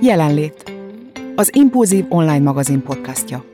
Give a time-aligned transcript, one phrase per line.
[0.00, 0.72] Jelenlét.
[1.34, 3.44] Az Impulzív online magazin podcastja.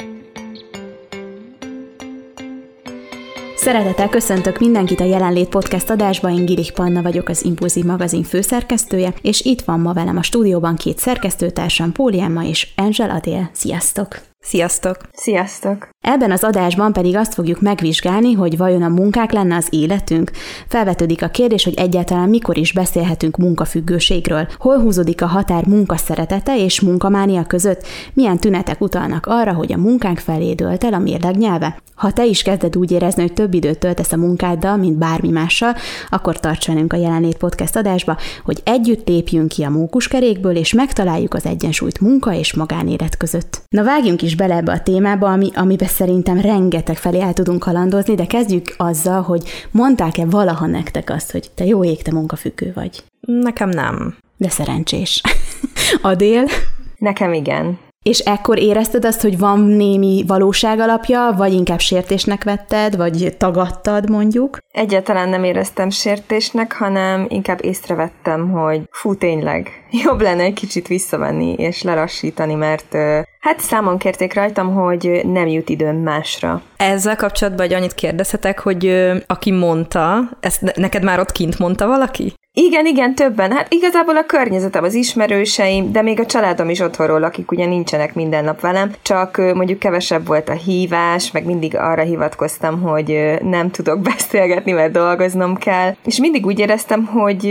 [3.56, 9.14] Szeretettel köszöntök mindenkit a Jelenlét Podcast adásba, én Girik Panna vagyok, az Impulzív magazin főszerkesztője,
[9.22, 13.50] és itt van ma velem a stúdióban két szerkesztőtársam, Póli Emma és Angel Adél.
[13.52, 14.33] Sziasztok!
[14.44, 14.96] Sziasztok!
[15.12, 15.88] Sziasztok!
[16.00, 20.30] Ebben az adásban pedig azt fogjuk megvizsgálni, hogy vajon a munkák lenne az életünk.
[20.68, 24.48] Felvetődik a kérdés, hogy egyáltalán mikor is beszélhetünk munkafüggőségről.
[24.58, 27.86] Hol húzódik a határ munka szeretete és munkamánia között?
[28.12, 31.82] Milyen tünetek utalnak arra, hogy a munkánk felé dölt el a mérleg nyelve?
[31.94, 35.74] Ha te is kezded úgy érezni, hogy több időt töltesz a munkáddal, mint bármi mással,
[36.10, 41.34] akkor tarts velünk a Jelenlét Podcast adásba, hogy együtt lépjünk ki a mókuskerékből, és megtaláljuk
[41.34, 43.62] az egyensúlyt munka és magánélet között.
[43.68, 48.14] Na vágjunk is bele ebbe a témába, ami, amiben szerintem rengeteg felé el tudunk kalandozni,
[48.14, 53.04] de kezdjük azzal, hogy mondták-e valaha nektek azt, hogy te jó ég, te munkafüggő vagy?
[53.20, 54.16] Nekem nem.
[54.36, 55.20] De szerencsés.
[56.02, 56.44] Adél?
[56.98, 57.78] Nekem igen.
[58.04, 64.10] És ekkor érezted azt, hogy van némi valóság alapja, vagy inkább sértésnek vetted, vagy tagadtad
[64.10, 64.58] mondjuk?
[64.72, 69.68] Egyáltalán nem éreztem sértésnek, hanem inkább észrevettem, hogy fú, tényleg,
[70.04, 72.96] jobb lenne egy kicsit visszavenni és lerassítani, mert
[73.40, 76.62] hát számon kérték rajtam, hogy nem jut időm másra.
[76.76, 82.34] Ezzel kapcsolatban egy annyit kérdezhetek, hogy aki mondta, ezt neked már ott kint mondta valaki?
[82.56, 83.52] Igen, igen, többen.
[83.52, 88.14] Hát igazából a környezetem, az ismerőseim, de még a családom is otthonról lakik, ugye nincsenek
[88.14, 93.70] minden nap velem, csak mondjuk kevesebb volt a hívás, meg mindig arra hivatkoztam, hogy nem
[93.70, 95.94] tudok beszélgetni, mert dolgoznom kell.
[96.04, 97.42] És mindig úgy éreztem, hogy,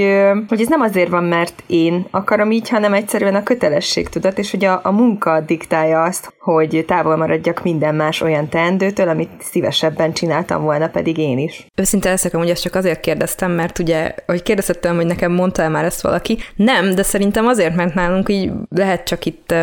[0.48, 4.66] hogy ez nem azért van, mert én akarom így, hanem egyszerűen a kötelességtudat, és hogy
[4.66, 10.64] a, a munka diktálja azt, hogy távol maradjak minden más olyan teendőtől, amit szívesebben csináltam
[10.64, 11.66] volna, pedig én is.
[11.76, 15.62] Őszinte leszek, hogy ezt csak azért kérdeztem, mert ugye, hogy kérdeztem tudom, hogy nekem mondta
[15.62, 16.38] el már ezt valaki.
[16.56, 19.54] Nem, de szerintem azért, mert nálunk így lehet csak itt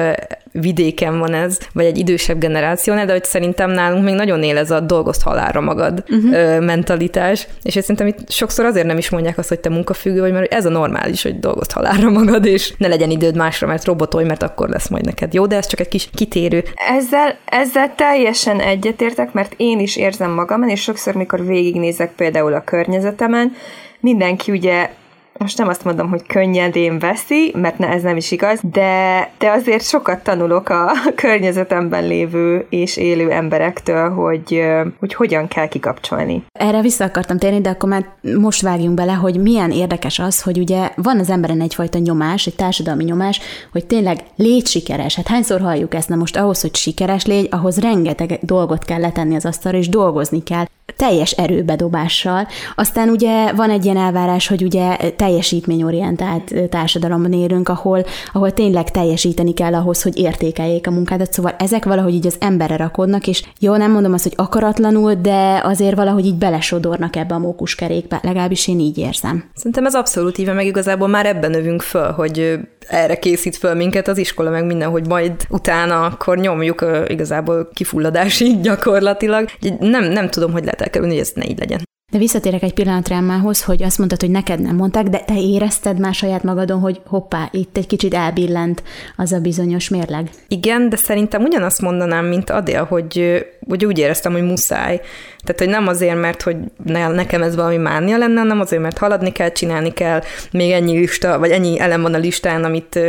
[0.53, 4.71] vidéken van ez, vagy egy idősebb generációnál, de hogy szerintem nálunk még nagyon él ez
[4.71, 6.65] a dolgozt halálra magad uh-huh.
[6.65, 10.53] mentalitás, és szerintem itt sokszor azért nem is mondják azt, hogy te munkafüggő vagy, mert
[10.53, 14.43] ez a normális, hogy dolgozt halálra magad, és ne legyen időd másra, mert robotolj, mert
[14.43, 16.65] akkor lesz majd neked jó, de ez csak egy kis kitérő.
[16.75, 22.65] Ezzel, ezzel teljesen egyetértek, mert én is érzem magamat, és sokszor, mikor végignézek például a
[22.65, 23.53] környezetemen,
[24.01, 24.91] mindenki ugye
[25.39, 29.51] most nem azt mondom, hogy könnyedén veszi, mert ne, ez nem is igaz, de, de
[29.51, 34.63] azért sokat tanulok a környezetemben lévő és élő emberektől, hogy,
[34.99, 36.45] hogy hogyan kell kikapcsolni.
[36.53, 38.07] Erre vissza akartam térni, de akkor már
[38.39, 42.57] most vágjunk bele, hogy milyen érdekes az, hogy ugye van az emberen egyfajta nyomás, egy
[42.57, 43.41] társadalmi nyomás,
[43.73, 45.17] hogy tényleg légy sikeres.
[45.17, 46.09] Hát hányszor halljuk ezt?
[46.09, 50.43] Na most ahhoz, hogy sikeres légy, ahhoz rengeteg dolgot kell letenni az asztalra, és dolgozni
[50.43, 50.65] kell
[50.97, 52.47] teljes erőbedobással.
[52.75, 59.55] Aztán ugye van egy ilyen elvárás, hogy ugye teljesítményorientált társadalomban élünk, ahol, ahol tényleg teljesíteni
[59.55, 61.33] kell ahhoz, hogy értékeljék a munkádat.
[61.33, 65.61] Szóval ezek valahogy így az emberre rakodnak, és jó, nem mondom azt, hogy akaratlanul, de
[65.65, 69.45] azért valahogy így belesodornak ebbe a mókuskerékbe, legalábbis én így érzem.
[69.55, 72.59] Szerintem ez abszolút így, meg igazából már ebben növünk föl, hogy
[72.89, 78.61] erre készít föl minket az iskola, meg minden, hogy majd utána akkor nyomjuk igazából kifulladásig
[78.61, 79.49] gyakorlatilag.
[79.79, 81.89] Nem, nem tudom, hogy lehet elkerülni, hogy ez ne így legyen.
[82.11, 85.99] De visszatérek egy pillanatra Emmához, hogy azt mondtad, hogy neked nem mondták, de te érezted
[85.99, 88.83] már saját magadon, hogy hoppá, itt egy kicsit elbillent
[89.17, 90.31] az a bizonyos mérleg.
[90.49, 95.01] Igen, de szerintem ugyanazt mondanám, mint Adél, hogy, hogy úgy éreztem, hogy muszáj.
[95.45, 99.33] Tehát, hogy nem azért, mert hogy nekem ez valami mánia lenne, hanem azért, mert haladni
[99.33, 100.21] kell, csinálni kell,
[100.53, 103.01] még ennyi lista, vagy ennyi elem van a listán, amit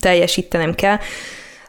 [0.00, 0.96] teljesítenem kell.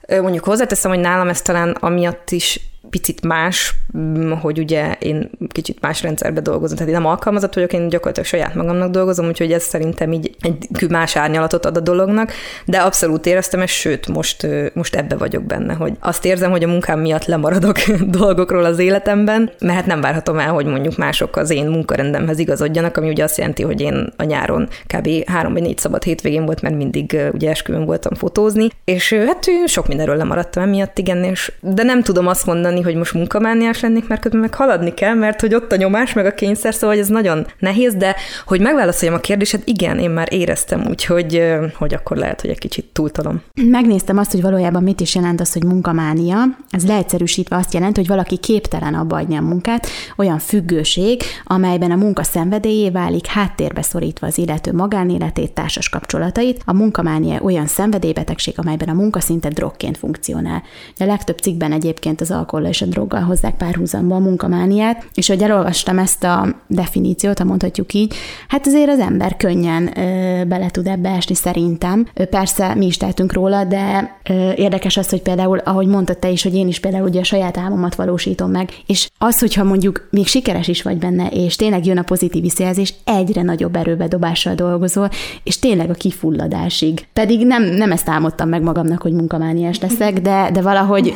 [0.07, 2.59] Mondjuk hozzáteszem, hogy nálam ez talán amiatt is
[2.93, 7.73] picit más, mm, hogy ugye én kicsit más rendszerbe dolgozom, tehát én nem alkalmazott vagyok,
[7.73, 12.31] én gyakorlatilag saját magamnak dolgozom, úgyhogy ez szerintem így egy más árnyalatot ad a dolognak,
[12.65, 16.67] de abszolút éreztem ezt, sőt, most, most ebbe vagyok benne, hogy azt érzem, hogy a
[16.67, 17.77] munkám miatt lemaradok
[18.19, 22.97] dolgokról az életemben, mert hát nem várhatom el, hogy mondjuk mások az én munkarendemhez igazodjanak,
[22.97, 25.09] ami ugye azt jelenti, hogy én a nyáron kb.
[25.25, 29.87] három vagy négy szabad hétvégén volt, mert mindig ugye esküvőn voltam fotózni, és hát sok
[29.87, 34.21] mindenről lemaradtam emiatt, igen, és, de nem tudom azt mondani, hogy most munkamániás lennék, mert
[34.21, 37.45] közben meg haladni kell, mert hogy ott a nyomás, meg a kényszer, szóval ez nagyon
[37.59, 38.15] nehéz, de
[38.45, 41.43] hogy megválaszoljam a kérdésed, igen, én már éreztem, úgyhogy
[41.77, 43.41] hogy akkor lehet, hogy egy kicsit túltalom.
[43.53, 46.37] Megnéztem azt, hogy valójában mit is jelent az, hogy munkamánia.
[46.69, 49.87] Ez leegyszerűsítve azt jelenti, hogy valaki képtelen abba adni a munkát,
[50.17, 56.61] olyan függőség, amelyben a munka szenvedélyé válik, háttérbe szorítva az illető magánéletét, társas kapcsolatait.
[56.65, 60.63] A munkamánia olyan szenvedélybetegség, amelyben a munka szinte drogként funkcionál.
[60.99, 65.41] A legtöbb cikkben egyébként az alkohol és a droggal hozzák párhuzamba a munkamániát, és hogy
[65.41, 68.13] elolvastam ezt a definíciót, ha mondhatjuk így,
[68.47, 72.07] hát azért az ember könnyen ö, bele tud ebbe esni szerintem.
[72.29, 76.43] Persze mi is tehetünk róla, de ö, érdekes az, hogy például, ahogy mondtad te is,
[76.43, 80.27] hogy én is például ugye a saját álmomat valósítom meg, és az, hogyha mondjuk még
[80.27, 85.09] sikeres is vagy benne, és tényleg jön a pozitív visszajelzés, egyre nagyobb erőbedobással dolgozol,
[85.43, 87.07] és tényleg a kifulladásig.
[87.13, 91.15] Pedig nem, nem ezt álmodtam meg magamnak, hogy munkamániás leszek, de, de valahogy,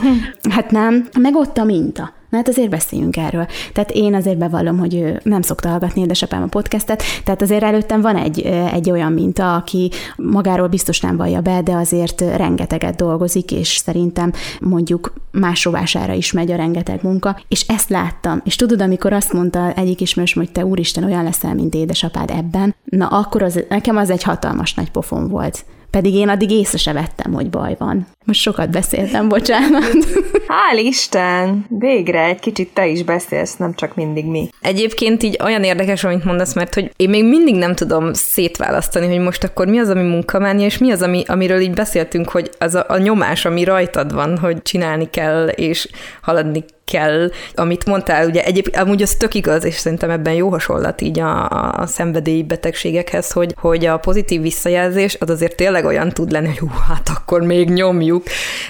[0.49, 2.15] hát nem, meg ott a minta.
[2.29, 3.47] Na hát azért beszéljünk erről.
[3.73, 8.01] Tehát én azért bevallom, hogy ő nem szokta hallgatni édesapám a podcastet, tehát azért előttem
[8.01, 8.41] van egy,
[8.71, 14.31] egy olyan minta, aki magáról biztos nem vallja be, de azért rengeteget dolgozik, és szerintem
[14.59, 18.41] mondjuk más rovására is megy a rengeteg munka, és ezt láttam.
[18.43, 22.75] És tudod, amikor azt mondta egyik ismerős, hogy te úristen olyan leszel, mint édesapád ebben,
[22.83, 25.65] na akkor az, nekem az egy hatalmas nagy pofon volt.
[25.89, 28.07] Pedig én addig észre se vettem, hogy baj van.
[28.27, 29.83] Most sokat beszéltem, bocsánat.
[30.51, 31.65] Hál' Isten!
[31.69, 34.49] Végre egy kicsit te is beszélsz, nem csak mindig mi.
[34.61, 39.19] Egyébként így olyan érdekes, amit mondasz, mert hogy én még mindig nem tudom szétválasztani, hogy
[39.19, 42.75] most akkor mi az, ami munkamánia, és mi az, ami, amiről így beszéltünk, hogy az
[42.75, 45.89] a, a nyomás, ami rajtad van, hogy csinálni kell, és
[46.21, 51.01] haladni kell, amit mondtál, ugye egyébként amúgy az tök igaz, és szerintem ebben jó hasonlat
[51.01, 56.31] így a, a szenvedélyi betegségekhez, hogy, hogy a pozitív visszajelzés az azért tényleg olyan tud
[56.31, 58.16] lenni, hogy hú, hát akkor még nyomjuk,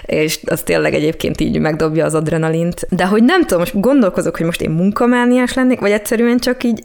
[0.05, 2.87] és az tényleg egyébként így megdobja az adrenalint.
[2.89, 6.83] De hogy nem tudom, most gondolkozok, hogy most én munkamániás lennék, vagy egyszerűen csak így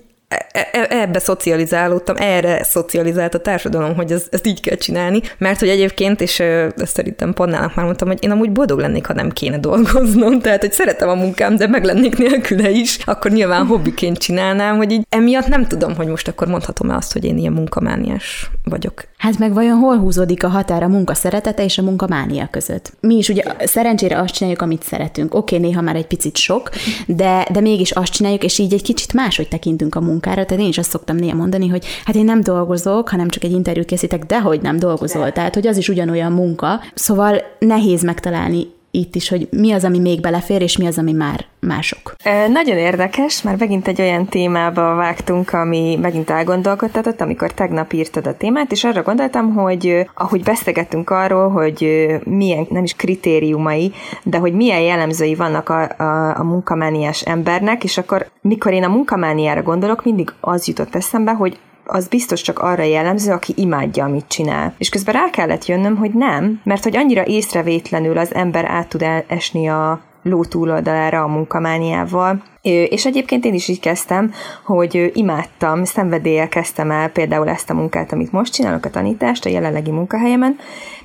[0.89, 6.21] ebbe szocializálódtam, erre szocializált a társadalom, hogy ez, ezt így kell csinálni, mert hogy egyébként,
[6.21, 10.41] és ezt szerintem Pannának már mondtam, hogy én amúgy boldog lennék, ha nem kéne dolgoznom,
[10.43, 14.93] tehát hogy szeretem a munkám, de meg lennék nélküle is, akkor nyilván hobbiként csinálnám, hogy
[14.93, 19.05] így emiatt nem tudom, hogy most akkor mondhatom-e azt, hogy én ilyen munkamániás vagyok.
[19.17, 22.93] Hát meg vajon hol húzódik a határ a munka szeretete és a munka mánia között?
[23.01, 25.35] Mi is ugye szerencsére azt csináljuk, amit szeretünk.
[25.35, 26.71] Oké, néha már egy picit sok,
[27.07, 30.47] de, de mégis azt csináljuk, és így egy kicsit máshogy tekintünk a munkára.
[30.47, 33.53] Tehát én is azt szoktam néha mondani, hogy hát én nem dolgozok, hanem csak egy
[33.53, 35.33] interjút készítek, de hogy nem dolgozol.
[35.33, 36.81] Tehát, hogy az is ugyanolyan munka.
[36.95, 41.13] Szóval nehéz megtalálni itt is, hogy mi az, ami még belefér, és mi az, ami
[41.13, 42.15] már mások.
[42.23, 48.27] E, nagyon érdekes, már megint egy olyan témába vágtunk, ami megint elgondolkodtatott, amikor tegnap írtad
[48.27, 53.93] a témát, és arra gondoltam, hogy ahogy beszélgettünk arról, hogy milyen, nem is kritériumai,
[54.23, 58.89] de hogy milyen jellemzői vannak a, a, a munkamániás embernek, és akkor mikor én a
[58.89, 64.29] munkamániára gondolok, mindig az jutott eszembe, hogy az biztos csak arra jellemző, aki imádja, amit
[64.29, 64.75] csinál.
[64.79, 69.05] És közben rá kellett jönnöm, hogy nem, mert hogy annyira észrevétlenül az ember át tud
[69.27, 74.33] esni a ló túloldalára a munkamániával, és egyébként én is így kezdtem,
[74.65, 79.49] hogy imádtam, szenvedéllyel kezdtem el például ezt a munkát, amit most csinálok, a tanítást a
[79.49, 80.57] jelenlegi munkahelyemen,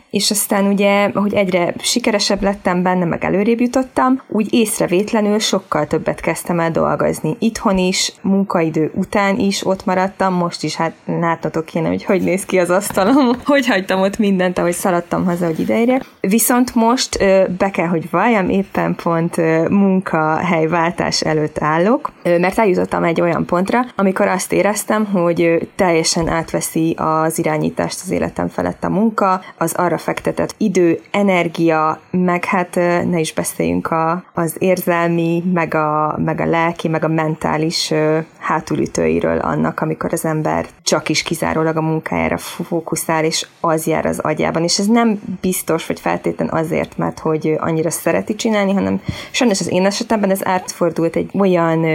[0.10, 6.20] és aztán ugye, ahogy egyre sikeresebb lettem benne, meg előrébb jutottam, úgy észrevétlenül sokkal többet
[6.20, 7.36] kezdtem el dolgozni.
[7.40, 12.46] Itthon is, munkaidő után is ott maradtam, most is hát látnotok kéne, hogy hogy néz
[12.46, 16.06] ki az asztalom, hogy hagytam ott mindent, ahogy szaladtam haza, hogy ideérjek.
[16.20, 17.18] Viszont most
[17.58, 19.38] be kell, hogy valljam, éppen pont
[19.70, 27.40] munkahelyváltás előtt állok, mert eljutottam egy olyan pontra, amikor azt éreztem, hogy teljesen átveszi az
[27.40, 32.76] irányítást az életem felett a munka, az arra arra fektetett idő, energia, meg hát
[33.10, 37.94] ne is beszéljünk a, az érzelmi, meg a, meg a lelki, meg a mentális
[38.38, 44.20] hátulütőiről annak, amikor az ember csak is kizárólag a munkájára fókuszál, és az jár az
[44.20, 44.64] agyában.
[44.64, 49.02] És ez nem biztos, hogy feltétlen azért, mert hogy annyira szereti csinálni, hanem
[49.32, 51.86] sajnos az én esetemben ez átfordult egy olyan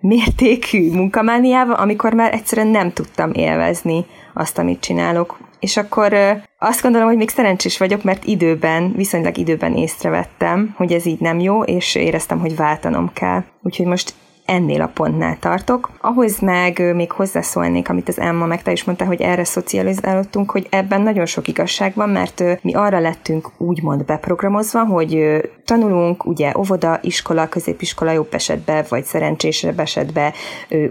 [0.00, 5.38] mértékű munkamániával, amikor már egyszerűen nem tudtam élvezni azt, amit csinálok.
[5.60, 6.16] És akkor
[6.58, 11.38] azt gondolom, hogy még szerencsés vagyok, mert időben, viszonylag időben észrevettem, hogy ez így nem
[11.38, 13.44] jó, és éreztem, hogy váltanom kell.
[13.62, 14.14] Úgyhogy most
[14.50, 15.90] ennél a pontnál tartok.
[16.00, 20.66] Ahhoz meg még hozzászólnék, amit az Emma meg te is mondta, hogy erre szocializálódtunk, hogy
[20.70, 26.98] ebben nagyon sok igazság van, mert mi arra lettünk úgymond beprogramozva, hogy tanulunk, ugye óvoda,
[27.02, 30.32] iskola, középiskola jobb esetben, vagy szerencsésebb esetben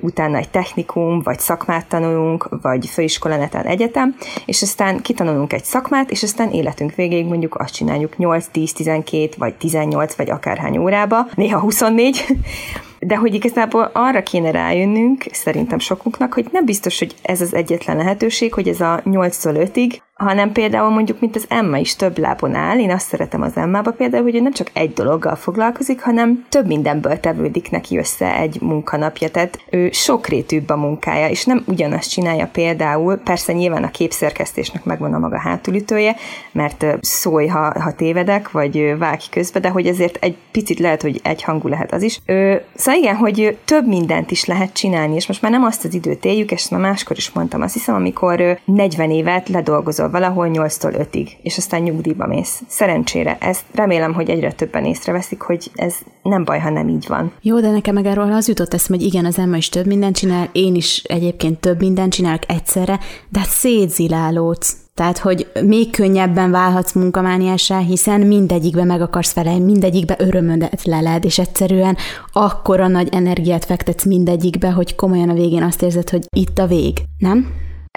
[0.02, 6.12] utána egy technikum, vagy szakmát tanulunk, vagy főiskola, netán egyetem, és aztán kitanulunk egy szakmát,
[6.12, 11.28] és aztán életünk végéig mondjuk azt csináljuk 8, 10, 12, vagy 18, vagy akárhány órába,
[11.36, 12.26] néha 24,
[13.00, 17.98] de hogy igazából arra kéne rájönnünk, szerintem sokunknak, hogy nem biztos, hogy ez az egyetlen
[17.98, 22.56] lehetőség, hogy ez a 8-tól 5-ig hanem például mondjuk, mint az Emma is több lábon
[22.56, 26.46] áll, én azt szeretem az Emmába például, hogy ő nem csak egy dologgal foglalkozik, hanem
[26.50, 32.10] több mindenből tevődik neki össze egy munkanapja, tehát ő sokrétűbb a munkája, és nem ugyanazt
[32.10, 36.16] csinálja például, persze nyilván a képszerkesztésnek megvan a maga hátulütője,
[36.52, 41.20] mert szólj, ha, ha tévedek, vagy vágj közbe, de hogy ezért egy picit lehet, hogy
[41.24, 42.20] egy hangú lehet az is.
[42.26, 45.94] Ő, szóval igen, hogy több mindent is lehet csinálni, és most már nem azt az
[45.94, 51.08] időt éljük, és már máskor is mondtam, azt hiszem, amikor 40 évet ledolgozol valahol 8-tól
[51.12, 52.62] 5-ig, és aztán nyugdíjba mész.
[52.68, 53.38] Szerencsére.
[53.40, 57.32] Ezt remélem, hogy egyre többen észreveszik, hogy ez nem baj, ha nem így van.
[57.42, 60.18] Jó, de nekem meg erről az jutott eszem, hogy igen, az Emma is több mindent
[60.18, 63.00] csinál, én is egyébként több mindent csinálok egyszerre,
[63.30, 64.76] de hát szétzilálódsz.
[64.94, 71.40] Tehát, hogy még könnyebben válhatsz munkamániásá, hiszen mindegyikbe meg akarsz felelni, mindegyikbe örömödet leled, és
[71.40, 71.98] egyszerűen
[72.34, 76.98] akkora nagy energiát fektetsz mindegyikbe, hogy komolyan a végén azt érzed, hogy itt a vég,
[77.18, 77.48] nem?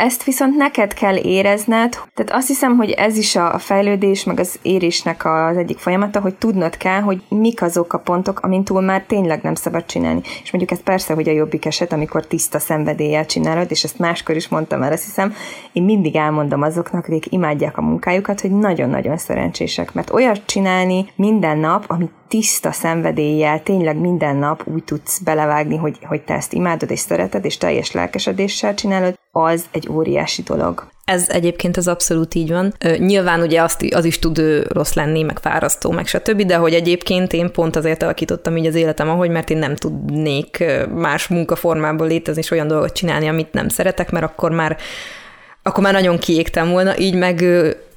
[0.03, 4.59] Ezt viszont neked kell érezned, tehát azt hiszem, hogy ez is a fejlődés, meg az
[4.63, 9.05] érésnek az egyik folyamata, hogy tudnod kell, hogy mik azok a pontok, amin túl már
[9.07, 10.21] tényleg nem szabad csinálni.
[10.43, 14.37] És mondjuk ez persze, hogy a jobbik eset, amikor tiszta szenvedéllyel csinálod, és ezt máskor
[14.37, 15.35] is mondtam már, azt hiszem,
[15.73, 21.59] én mindig elmondom azoknak, akik imádják a munkájukat, hogy nagyon-nagyon szerencsések, mert olyat csinálni minden
[21.59, 26.91] nap, amit tiszta szenvedéllyel, tényleg minden nap úgy tudsz belevágni, hogy, hogy te ezt imádod
[26.91, 30.91] és szereted, és teljes lelkesedéssel csinálod, az egy óriási dolog.
[31.05, 32.75] Ez egyébként az abszolút így van.
[32.99, 37.33] Nyilván ugye azt, az is tud rossz lenni, meg fárasztó, meg stb., de hogy egyébként
[37.33, 42.41] én pont azért alakítottam így az életem, ahogy, mert én nem tudnék más munkaformából létezni
[42.41, 44.77] és olyan dolgot csinálni, amit nem szeretek, mert akkor már
[45.63, 47.45] akkor már nagyon kiégtem volna, így meg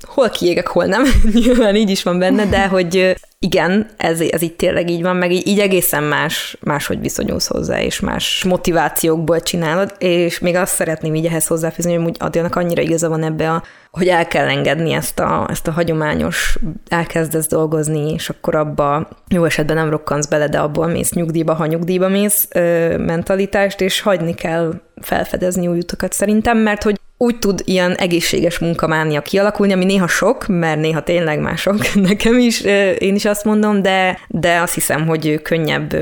[0.01, 1.03] hol kiégek, hol nem,
[1.33, 5.31] nyilván így is van benne, de hogy igen, ez, ez így tényleg így van, meg
[5.31, 11.15] így, így egészen más, máshogy viszonyulsz hozzá, és más motivációkból csinálod, és még azt szeretném
[11.15, 15.19] így ehhez hozzáfűzni, hogy Adjának annyira igaza van ebbe a, hogy el kell engedni ezt
[15.19, 20.59] a, ezt a hagyományos, elkezdesz dolgozni, és akkor abba jó esetben nem rokkansz bele, de
[20.59, 26.57] abból mész nyugdíjba, ha nyugdíjba mész ö, mentalitást, és hagyni kell felfedezni új utakat szerintem,
[26.57, 31.93] mert hogy úgy tud ilyen egészséges munkamánia kialakulni, ami néha sok, mert néha tényleg mások,
[32.09, 32.61] nekem is,
[32.99, 35.95] én is azt mondom, de, de azt hiszem, hogy könnyebb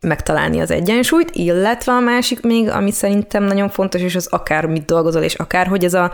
[0.00, 4.84] megtalálni az egyensúlyt, illetve a másik még, ami szerintem nagyon fontos, és az akár mit
[4.84, 6.12] dolgozol, és akár, hogy ez a,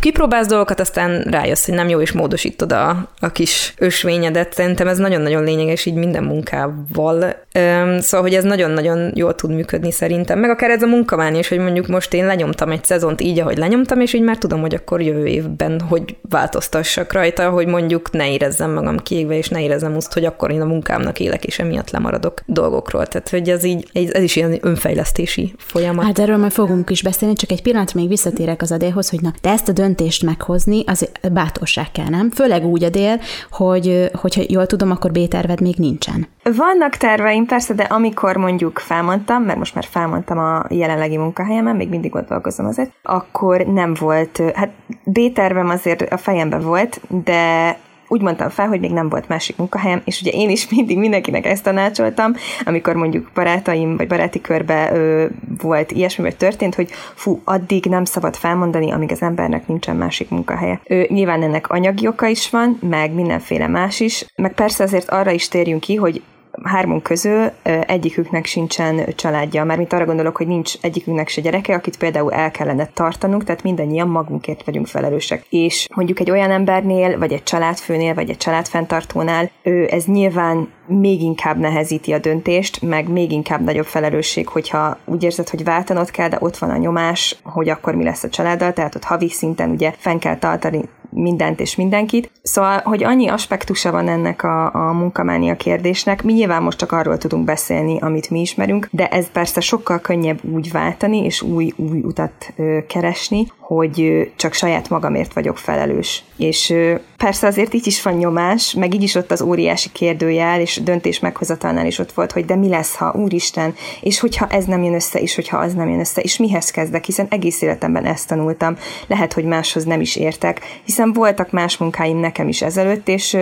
[0.00, 4.54] kipróbálsz dolgokat, aztán rájössz, hogy nem jó, és módosítod a, a kis ösvényedet.
[4.54, 7.44] Szerintem ez nagyon-nagyon lényeges így minden munkával.
[7.58, 10.38] Üm, szóval, hogy ez nagyon-nagyon jól tud működni szerintem.
[10.38, 13.58] Meg akár ez a munkamány is, hogy mondjuk most én lenyomtam egy szezont így, ahogy
[13.58, 18.32] lenyomtam, és így már tudom, hogy akkor jövő évben hogy változtassak rajta, hogy mondjuk ne
[18.32, 21.90] érezzem magam kiégve, és ne érezzem azt, hogy akkor én a munkámnak élek, és emiatt
[21.90, 23.06] lemaradok dolgokról.
[23.06, 26.04] Tehát, hogy ez így, ez is ilyen önfejlesztési folyamat.
[26.04, 29.32] Hát erről majd fogunk is beszélni, csak egy pillanat még visszatérek az adéhoz, hogy na,
[29.40, 32.30] de ezt a döntést meghozni, az bátorság kell, nem?
[32.30, 36.26] Főleg úgy a dél, hogy, hogyha jól tudom, akkor B-terved még nincsen.
[36.42, 41.88] Vannak terveim, persze, de amikor mondjuk felmondtam, mert most már felmondtam a jelenlegi munkahelyemen, még
[41.88, 44.70] mindig ott dolgozom azért, akkor nem volt, hát
[45.04, 47.78] B-tervem azért a fejemben volt, de
[48.08, 51.46] úgy mondtam fel, hogy még nem volt másik munkahelyem, és ugye én is mindig mindenkinek
[51.46, 52.34] ezt tanácsoltam,
[52.64, 55.26] amikor mondjuk barátaim vagy baráti körbe ö,
[55.62, 60.28] volt ilyesmi, vagy történt, hogy fú, addig nem szabad felmondani, amíg az embernek nincsen másik
[60.28, 60.80] munkahelye.
[60.84, 65.30] Ö, nyilván ennek anyagi oka is van, meg mindenféle más is, meg persze azért arra
[65.30, 66.22] is térjünk ki, hogy
[66.62, 71.96] hármunk közül egyiküknek sincsen családja, mert mint arra gondolok, hogy nincs egyikünknek se gyereke, akit
[71.96, 75.46] például el kellene tartanunk, tehát mindannyian magunkért vagyunk felelősek.
[75.48, 79.50] És mondjuk egy olyan embernél, vagy egy családfőnél, vagy egy családfenntartónál,
[79.88, 85.48] ez nyilván még inkább nehezíti a döntést, meg még inkább nagyobb felelősség, hogyha úgy érzed,
[85.48, 88.94] hogy váltanod kell, de ott van a nyomás, hogy akkor mi lesz a családdal, tehát
[88.94, 90.80] ott havi szinten ugye fenn kell tartani
[91.16, 92.30] mindent és mindenkit.
[92.42, 97.18] Szóval, hogy annyi aspektusa van ennek a, a munkamánia kérdésnek, mi nyilván most csak arról
[97.18, 102.00] tudunk beszélni, amit mi ismerünk, de ez persze sokkal könnyebb úgy váltani, és új, új
[102.00, 106.24] utat ö, keresni, hogy csak saját magamért vagyok felelős.
[106.36, 106.74] És
[107.16, 111.18] persze azért így is van nyomás, meg így is ott az óriási kérdőjel, és döntés
[111.18, 114.94] meghozatalnál is ott volt, hogy de mi lesz, ha úristen, és hogyha ez nem jön
[114.94, 118.76] össze, és hogyha az nem jön össze, és mihez kezdek, hiszen egész életemben ezt tanultam.
[119.06, 123.36] Lehet, hogy máshoz nem is értek, hiszen voltak más munkáim nekem is ezelőtt, és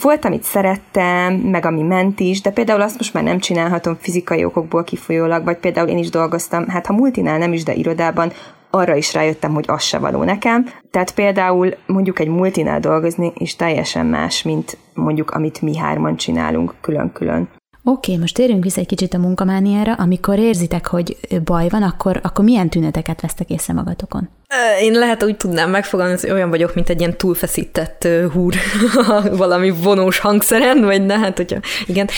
[0.00, 4.44] volt, amit szerettem, meg ami ment is, de például azt most már nem csinálhatom fizikai
[4.44, 8.32] okokból kifolyólag, vagy például én is dolgoztam, hát ha multinál nem is, de irodában,
[8.70, 10.66] arra is rájöttem, hogy az se való nekem.
[10.90, 16.74] Tehát például mondjuk egy multinál dolgozni is teljesen más, mint mondjuk amit mi hárman csinálunk
[16.80, 17.48] külön-külön.
[17.90, 19.92] Oké, most térjünk vissza egy kicsit a munkamániára.
[19.92, 24.28] Amikor érzitek, hogy baj van, akkor, akkor milyen tüneteket vesztek észre magatokon?
[24.80, 28.54] Én lehet úgy tudnám megfogalmazni, hogy olyan vagyok, mint egy ilyen túlfeszített húr
[29.44, 32.08] valami vonós hangszeren, vagy ne, hát hogyha igen.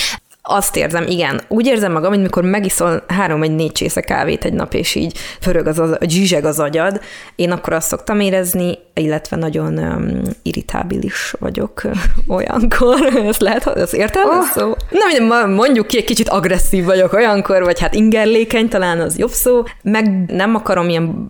[0.52, 1.40] Azt érzem, igen.
[1.48, 5.18] Úgy érzem magam, hogy mikor megiszol három vagy négy csésze kávét egy nap, és így
[5.40, 7.00] förög az, az zsizseg az agyad,
[7.36, 11.82] én akkor azt szoktam érezni, illetve nagyon um, irritábilis vagyok
[12.36, 13.06] olyankor.
[13.26, 14.44] Ezt lehet, ez értelmes oh.
[14.44, 14.72] szó?
[14.90, 19.62] Na, mondjuk ki, egy kicsit agresszív vagyok olyankor, vagy hát ingerlékeny, talán az jobb szó.
[19.82, 21.26] Meg nem akarom ilyen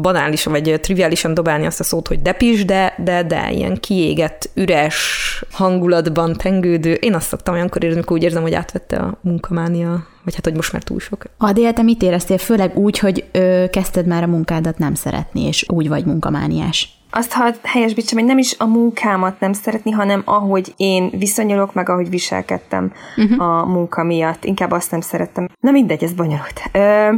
[0.00, 5.44] banálisan, vagy triviálisan dobálni azt a szót, hogy depis, de, de, de ilyen kiégett, üres
[5.52, 6.92] hangulatban tengődő.
[6.92, 10.72] Én azt szoktam olyankor érezni, úgy érzem, hogy átvette a munkamánia, vagy hát, hogy most
[10.72, 11.24] már túl sok.
[11.38, 12.38] Adi, te mit éreztél?
[12.38, 16.98] Főleg úgy, hogy ö, kezdted már a munkádat nem szeretni, és úgy vagy munkamániás.
[17.10, 21.88] Azt ha helyesbítsem, hogy nem is a munkámat nem szeretni, hanem ahogy én viszonyulok, meg
[21.88, 23.40] ahogy viselkedtem uh-huh.
[23.48, 24.44] a munka miatt.
[24.44, 25.48] Inkább azt nem szerettem.
[25.60, 26.62] Na mindegy, ez bonyolult.
[26.72, 27.08] Ö,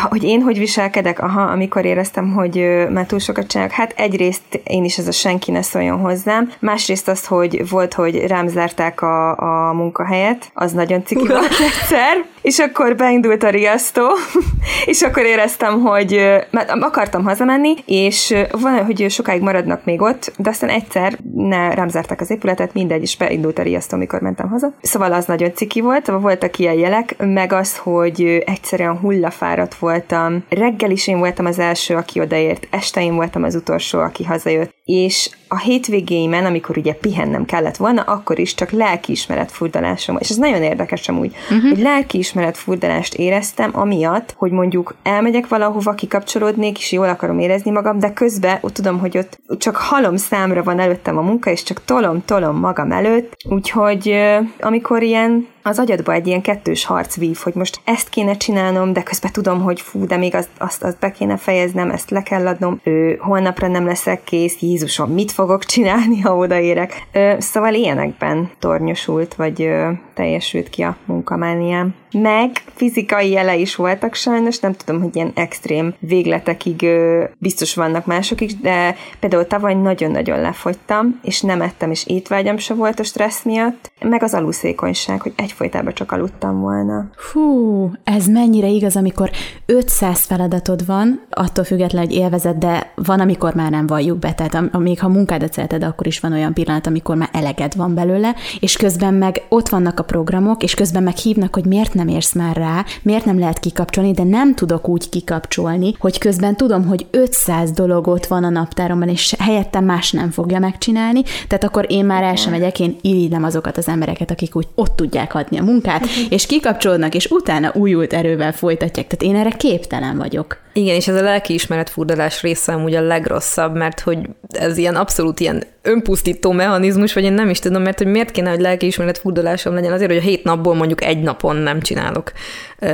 [0.00, 4.84] hogy én hogy viselkedek, aha, amikor éreztem, hogy már túl sokat csinálok, hát egyrészt én
[4.84, 9.36] is ez a senki ne szóljon hozzám, másrészt az, hogy volt, hogy rám zárták a,
[9.36, 14.06] a munkahelyet, az nagyon ciki volt egyszer, és akkor beindult a riasztó,
[14.84, 16.20] és akkor éreztem, hogy
[16.50, 21.88] mert akartam hazamenni, és van, hogy sokáig maradnak még ott, de aztán egyszer ne rám
[21.88, 24.72] zárták az épületet, mindegy, és beindult a riasztó, amikor mentem haza.
[24.82, 30.44] Szóval az nagyon ciki volt, voltak ilyen jelek, meg az, hogy egyszerűen hullafáradt voltam.
[30.48, 34.74] Reggel is én voltam az első, aki odaért, este én voltam az utolsó, aki hazajött.
[34.94, 40.16] És a hétvégéimen, amikor ugye pihennem kellett volna, akkor is csak lelkiismeret furdalásom.
[40.18, 41.68] És ez nagyon érdekes amúgy, uh-huh.
[41.68, 47.98] hogy lelkiismeret furdalást éreztem, amiatt, hogy mondjuk elmegyek valahova, kikapcsolódnék, és jól akarom érezni magam,
[47.98, 51.84] de közben ott tudom, hogy ott csak halom számra van előttem a munka, és csak
[51.84, 53.36] tolom-tolom magam előtt.
[53.48, 54.14] Úgyhogy
[54.60, 59.02] amikor ilyen az agyadba egy ilyen kettős harc vív, hogy most ezt kéne csinálnom, de
[59.02, 62.46] közben tudom, hogy fú, de még azt, azt, azt be kéne fejeznem, ezt le kell
[62.46, 67.06] adnom, ő, holnapra nem leszek kész, Jézusom, mit fogok csinálni, ha odaérek.
[67.12, 69.90] Ö, szóval ilyenekben tornyosult, vagy ö,
[70.22, 71.94] teljesült ki a munkamániám.
[72.12, 78.06] Meg fizikai jele is voltak sajnos, nem tudom, hogy ilyen extrém végletekig ö, biztos vannak
[78.06, 83.02] mások is, de például tavaly nagyon-nagyon lefogytam, és nem ettem, és étvágyam se volt a
[83.02, 87.10] stressz miatt, meg az aluszékonyság, hogy egyfolytában csak aludtam volna.
[87.32, 89.30] Hú, ez mennyire igaz, amikor
[89.66, 94.78] 500 feladatod van, attól függetlenül, hogy élvezed, de van, amikor már nem valljuk be, tehát
[94.78, 98.76] még ha munkádat szereted, akkor is van olyan pillanat, amikor már eleged van belőle, és
[98.76, 102.56] közben meg ott vannak a programok, és közben meg hívnak, hogy miért nem érsz már
[102.56, 107.70] rá, miért nem lehet kikapcsolni, de nem tudok úgy kikapcsolni, hogy közben tudom, hogy 500
[107.70, 112.22] dolog ott van a naptáromban, és helyettem más nem fogja megcsinálni, tehát akkor én már
[112.22, 116.06] el sem megyek, én irigylem azokat az embereket, akik úgy ott tudják adni a munkát,
[116.28, 119.06] és kikapcsolódnak, és utána újult erővel folytatják.
[119.06, 120.60] Tehát én erre képtelen vagyok.
[120.74, 124.18] Igen, és ez a lelkiismeret furdalás része amúgy a legrosszabb, mert hogy
[124.50, 128.50] ez ilyen abszolút ilyen önpusztító mechanizmus, vagy én nem is tudom, mert hogy miért kéne,
[128.50, 132.32] hogy lelkiismeret furdalásom legyen azért, hogy a hét napból mondjuk egy napon nem csinálok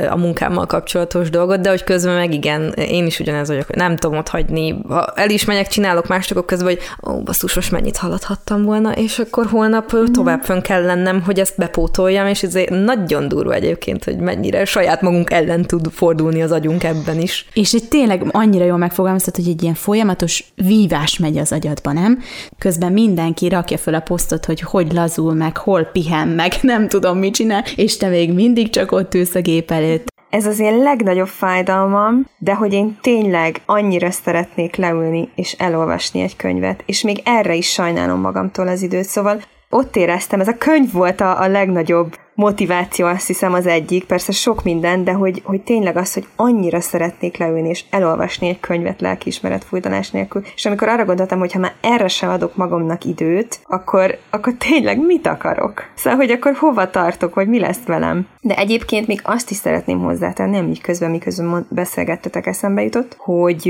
[0.09, 3.95] a munkámmal kapcsolatos dolgot, de hogy közben meg igen, én is ugyanez vagyok, hogy nem
[3.95, 4.81] tudom ott hagyni.
[4.87, 9.19] Ha el is megyek, csinálok más közben, hogy ó, basszus, most mennyit haladhattam volna, és
[9.19, 10.03] akkor holnap mm.
[10.03, 15.01] tovább fönn kell lennem, hogy ezt bepótoljam, és ez nagyon durva egyébként, hogy mennyire saját
[15.01, 17.47] magunk ellen tud fordulni az agyunk ebben is.
[17.53, 22.19] És itt tényleg annyira jól megfogalmaztad, hogy egy ilyen folyamatos vívás megy az agyadba, nem?
[22.57, 27.17] Közben mindenki rakja föl a posztot, hogy hogy lazul meg, hol pihen meg, nem tudom
[27.17, 30.07] mit csinál, és te még mindig csak ott ülsz a gép előtt.
[30.29, 36.35] Ez az én legnagyobb fájdalmam, de hogy én tényleg annyira szeretnék leülni és elolvasni egy
[36.35, 40.91] könyvet, és még erre is sajnálom magamtól az időt, szóval ott éreztem, ez a könyv
[40.91, 45.61] volt a, a legnagyobb motiváció, azt hiszem az egyik, persze sok minden, de hogy, hogy
[45.61, 50.87] tényleg az, hogy annyira szeretnék leülni és elolvasni egy könyvet lelkiismeret fújdanás nélkül, és amikor
[50.87, 55.83] arra gondoltam, hogy ha már erre sem adok magamnak időt, akkor, akkor tényleg mit akarok?
[55.95, 58.27] Szóval, hogy akkor hova tartok, hogy mi lesz velem?
[58.41, 63.65] De egyébként még azt is szeretném hozzátenni, így közben, miközben beszélgettetek, eszembe jutott, hogy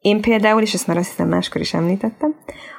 [0.00, 2.34] én például, és ezt már azt hiszem máskor is említettem,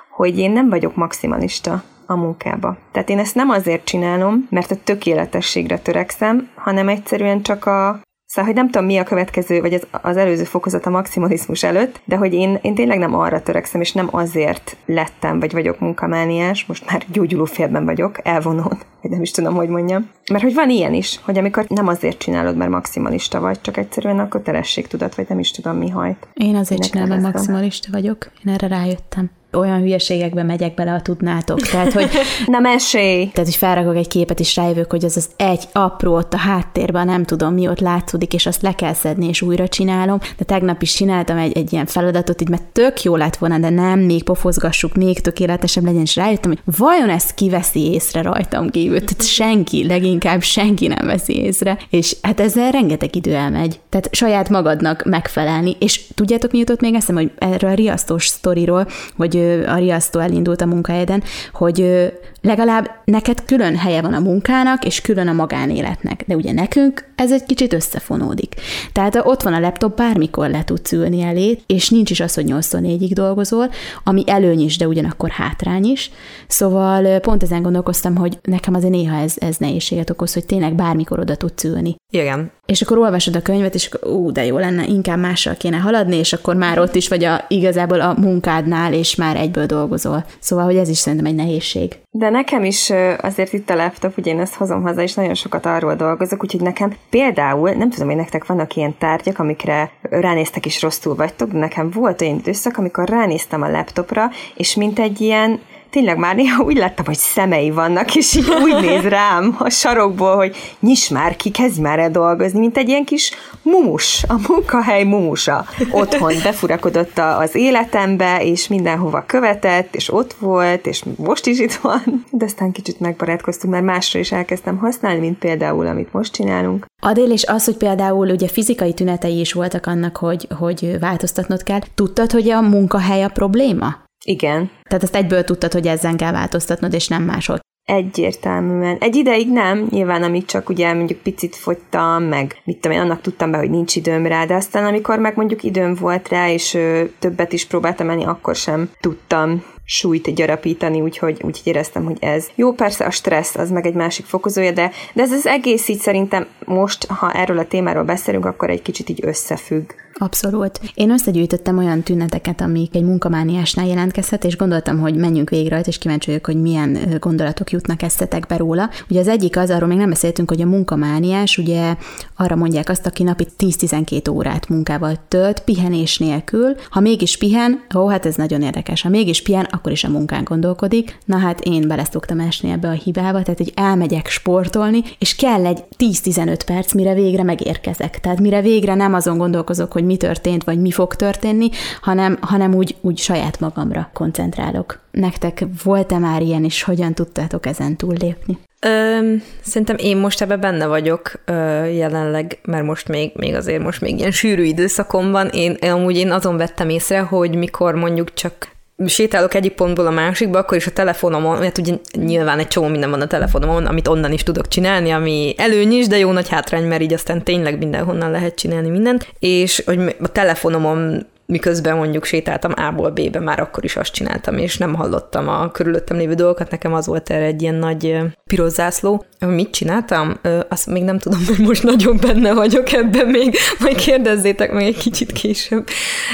[0.09, 2.77] hogy én nem vagyok maximalista a munkába.
[2.91, 8.45] Tehát én ezt nem azért csinálom, mert a tökéletességre törekszem, hanem egyszerűen csak a Szóval,
[8.45, 12.15] hogy nem tudom, mi a következő, vagy az, az előző fokozat a maximalizmus előtt, de
[12.15, 16.91] hogy én, én tényleg nem arra törekszem, és nem azért lettem, vagy vagyok munkamániás, most
[16.91, 20.09] már gyógyuló félben vagyok, elvonón, vagy nem is tudom, hogy mondjam.
[20.31, 24.19] Mert hogy van ilyen is, hogy amikor nem azért csinálod, mert maximalista vagy, csak egyszerűen
[24.19, 26.27] a kötelesség tudat, vagy nem is tudom, mi hajt.
[26.33, 29.31] Én azért csinálom, mert maximalista vagyok, én erre rájöttem.
[29.51, 31.59] Olyan hülyeségekbe megyek bele, ha tudnátok.
[31.59, 32.09] Tehát, hogy...
[32.45, 33.29] Na mesélj!
[33.33, 37.05] Tehát, hogy felrakok egy képet, és rájövök, hogy az az egy apró ott a háttérben,
[37.05, 40.19] nem tudom mi ott látszódik, és azt le kell szedni, és újra csinálom.
[40.37, 43.69] De tegnap is csináltam egy, egy ilyen feladatot, így mert tök jó lett volna, de
[43.69, 49.03] nem, még pofozgassuk, még tökéletesebb legyen, és rájöttem, hogy vajon ezt kiveszi észre rajtam kívül.
[49.03, 51.77] Tehát senki, leginkább senki nem veszi észre.
[51.89, 53.79] És hát ezzel rengeteg idő elmegy.
[53.89, 55.75] Tehát saját magadnak megfelelni.
[55.79, 59.36] És tudjátok, mi jutott még eszembe, hogy erről a riasztós sztoriról, hogy
[59.67, 61.23] a riasztó elindult a munkahelyeden,
[61.53, 66.23] hogy legalább neked külön helye van a munkának, és külön a magánéletnek.
[66.27, 68.55] De ugye nekünk ez egy kicsit összefonódik.
[68.91, 72.45] Tehát ott van a laptop, bármikor le tudsz ülni elé, és nincs is az, hogy
[72.47, 73.69] 8-4-ig dolgozol,
[74.03, 76.11] ami előny is, de ugyanakkor hátrány is.
[76.47, 81.19] Szóval pont ezen gondolkoztam, hogy nekem azért néha ez, ez nehézséget okoz, hogy tényleg bármikor
[81.19, 81.95] oda tudsz ülni.
[82.13, 82.51] Igen.
[82.65, 86.15] És akkor olvasod a könyvet, és akkor ú, de jó lenne, inkább mással kéne haladni,
[86.15, 90.25] és akkor már ott is vagy a, igazából a munkádnál, és már egyből dolgozol.
[90.39, 91.99] Szóval, hogy ez is szerintem egy nehézség.
[92.11, 95.65] De nekem is azért itt a laptop, ugye én ezt hozom haza, és nagyon sokat
[95.65, 100.81] arról dolgozok, úgyhogy nekem például, nem tudom, hogy nektek vannak ilyen tárgyak, amikre ránéztek és
[100.81, 105.59] rosszul vagytok, de nekem volt olyan időszak, amikor ránéztem a laptopra, és mint egy ilyen
[105.89, 110.35] tényleg már néha úgy láttam, hogy szemei vannak, és így úgy néz rám a sarokból,
[110.35, 115.03] hogy nyis már ki, kezdj már el dolgozni, mint egy ilyen kis mumus, a munkahely
[115.03, 115.65] mumusa.
[115.91, 122.25] Otthon befurakodott az életembe, és mindenhova követett, és ott volt, és most is itt van.
[122.31, 126.85] De aztán kicsit megbarátkoztunk, mert másra is elkezdtem használni, mint például, amit most csinálunk.
[127.01, 131.79] Adél, és az, hogy például ugye fizikai tünetei is voltak annak, hogy, hogy változtatnod kell.
[131.95, 134.05] Tudtad, hogy a munkahely a probléma?
[134.25, 134.71] Igen.
[134.83, 137.59] Tehát ezt egyből tudtad, hogy ezen kell változtatnod, és nem máshol.
[137.83, 138.97] Egyértelműen.
[138.99, 143.21] Egy ideig nem, nyilván amíg csak ugye mondjuk picit fogytam, meg mit tudom én, annak
[143.21, 146.73] tudtam be, hogy nincs időm rá, de aztán amikor meg mondjuk időm volt rá, és
[146.73, 152.47] ö, többet is próbáltam menni, akkor sem tudtam súlyt gyarapítani, úgyhogy úgy éreztem, hogy ez
[152.55, 152.73] jó.
[152.73, 156.47] Persze a stressz az meg egy másik fokozója, de, de ez az egész így szerintem
[156.65, 159.91] most, ha erről a témáról beszélünk, akkor egy kicsit így összefügg.
[160.19, 160.79] Abszolút.
[160.93, 165.97] Én összegyűjtöttem olyan tüneteket, amik egy munkamániásnál jelentkezhet, és gondoltam, hogy menjünk végre rajta, és
[165.97, 168.89] kíváncsi vagyok, hogy milyen gondolatok jutnak esztetekbe róla.
[169.09, 171.95] Ugye az egyik az, arról még nem beszéltünk, hogy a munkamániás, ugye
[172.35, 176.75] arra mondják azt, aki napi 10-12 órát munkával tölt, pihenés nélkül.
[176.89, 179.01] Ha mégis pihen, ó, hát ez nagyon érdekes.
[179.01, 181.17] Ha mégis pihen, akkor is a munkán gondolkodik.
[181.25, 185.65] Na hát én bele szoktam esni ebbe a hibába, tehát hogy elmegyek sportolni, és kell
[185.65, 188.19] egy 10-15 perc, mire végre megérkezek.
[188.19, 191.69] Tehát mire végre nem azon gondolkozok, hogy mi történt, vagy mi fog történni,
[192.01, 194.99] hanem, hanem úgy, úgy saját magamra koncentrálok.
[195.11, 198.57] Nektek volt-e már ilyen, és hogyan tudtátok ezen túllépni?
[198.79, 199.17] Ö,
[199.61, 204.17] szerintem én most ebben benne vagyok ö, jelenleg, mert most még, még azért most még
[204.17, 205.47] ilyen sűrű időszakom van.
[205.47, 210.59] Én, amúgy én azon vettem észre, hogy mikor mondjuk csak sétálok egyik pontból a másikba,
[210.59, 214.31] akkor is a telefonomon, mert ugye nyilván egy csomó minden van a telefonomon, amit onnan
[214.31, 218.31] is tudok csinálni, ami előny is, de jó nagy hátrány, mert így aztán tényleg mindenhonnan
[218.31, 223.95] lehet csinálni mindent, és hogy a telefonomon miközben mondjuk sétáltam A-ból B-be, már akkor is
[223.95, 227.75] azt csináltam, és nem hallottam a körülöttem lévő dolgokat, nekem az volt erre egy ilyen
[227.75, 229.25] nagy piros zászló.
[229.39, 230.39] Mit csináltam?
[230.69, 234.97] Azt még nem tudom, hogy most nagyon benne vagyok ebben még, majd kérdezzétek meg egy
[234.97, 235.87] kicsit később.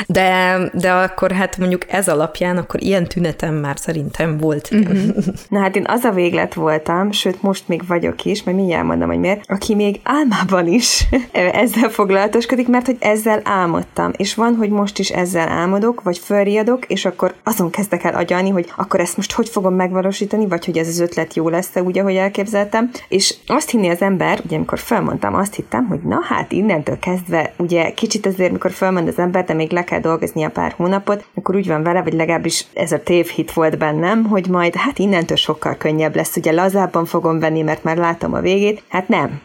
[0.07, 4.75] De, de akkor hát mondjuk ez alapján, akkor ilyen tünetem már szerintem volt.
[4.75, 5.09] Mm-hmm.
[5.49, 9.07] Na hát én az a véglet voltam, sőt most még vagyok is, mert mindjárt mondom,
[9.09, 11.05] hogy miért, aki még álmában is
[11.63, 14.11] ezzel foglalatoskodik, mert hogy ezzel álmodtam.
[14.17, 18.71] És van, hogy most ezzel álmodok, vagy fölriadok, és akkor azon kezdek el agyalni, hogy
[18.75, 22.15] akkor ezt most hogy fogom megvalósítani, vagy hogy ez az ötlet jó lesz-e úgy, ahogy
[22.15, 22.89] elképzeltem.
[23.07, 27.53] És azt hinni az ember, ugye amikor felmondtam, azt hittem, hogy na hát innentől kezdve,
[27.57, 31.25] ugye kicsit azért, mikor felmond az ember, de még le kell dolgozni a pár hónapot,
[31.35, 35.37] akkor úgy van vele, vagy legalábbis ez a tévhit volt bennem, hogy majd hát innentől
[35.37, 38.83] sokkal könnyebb lesz, ugye lazábban fogom venni, mert már látom a végét.
[38.89, 39.41] Hát nem,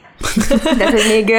[0.78, 1.34] de hogy még,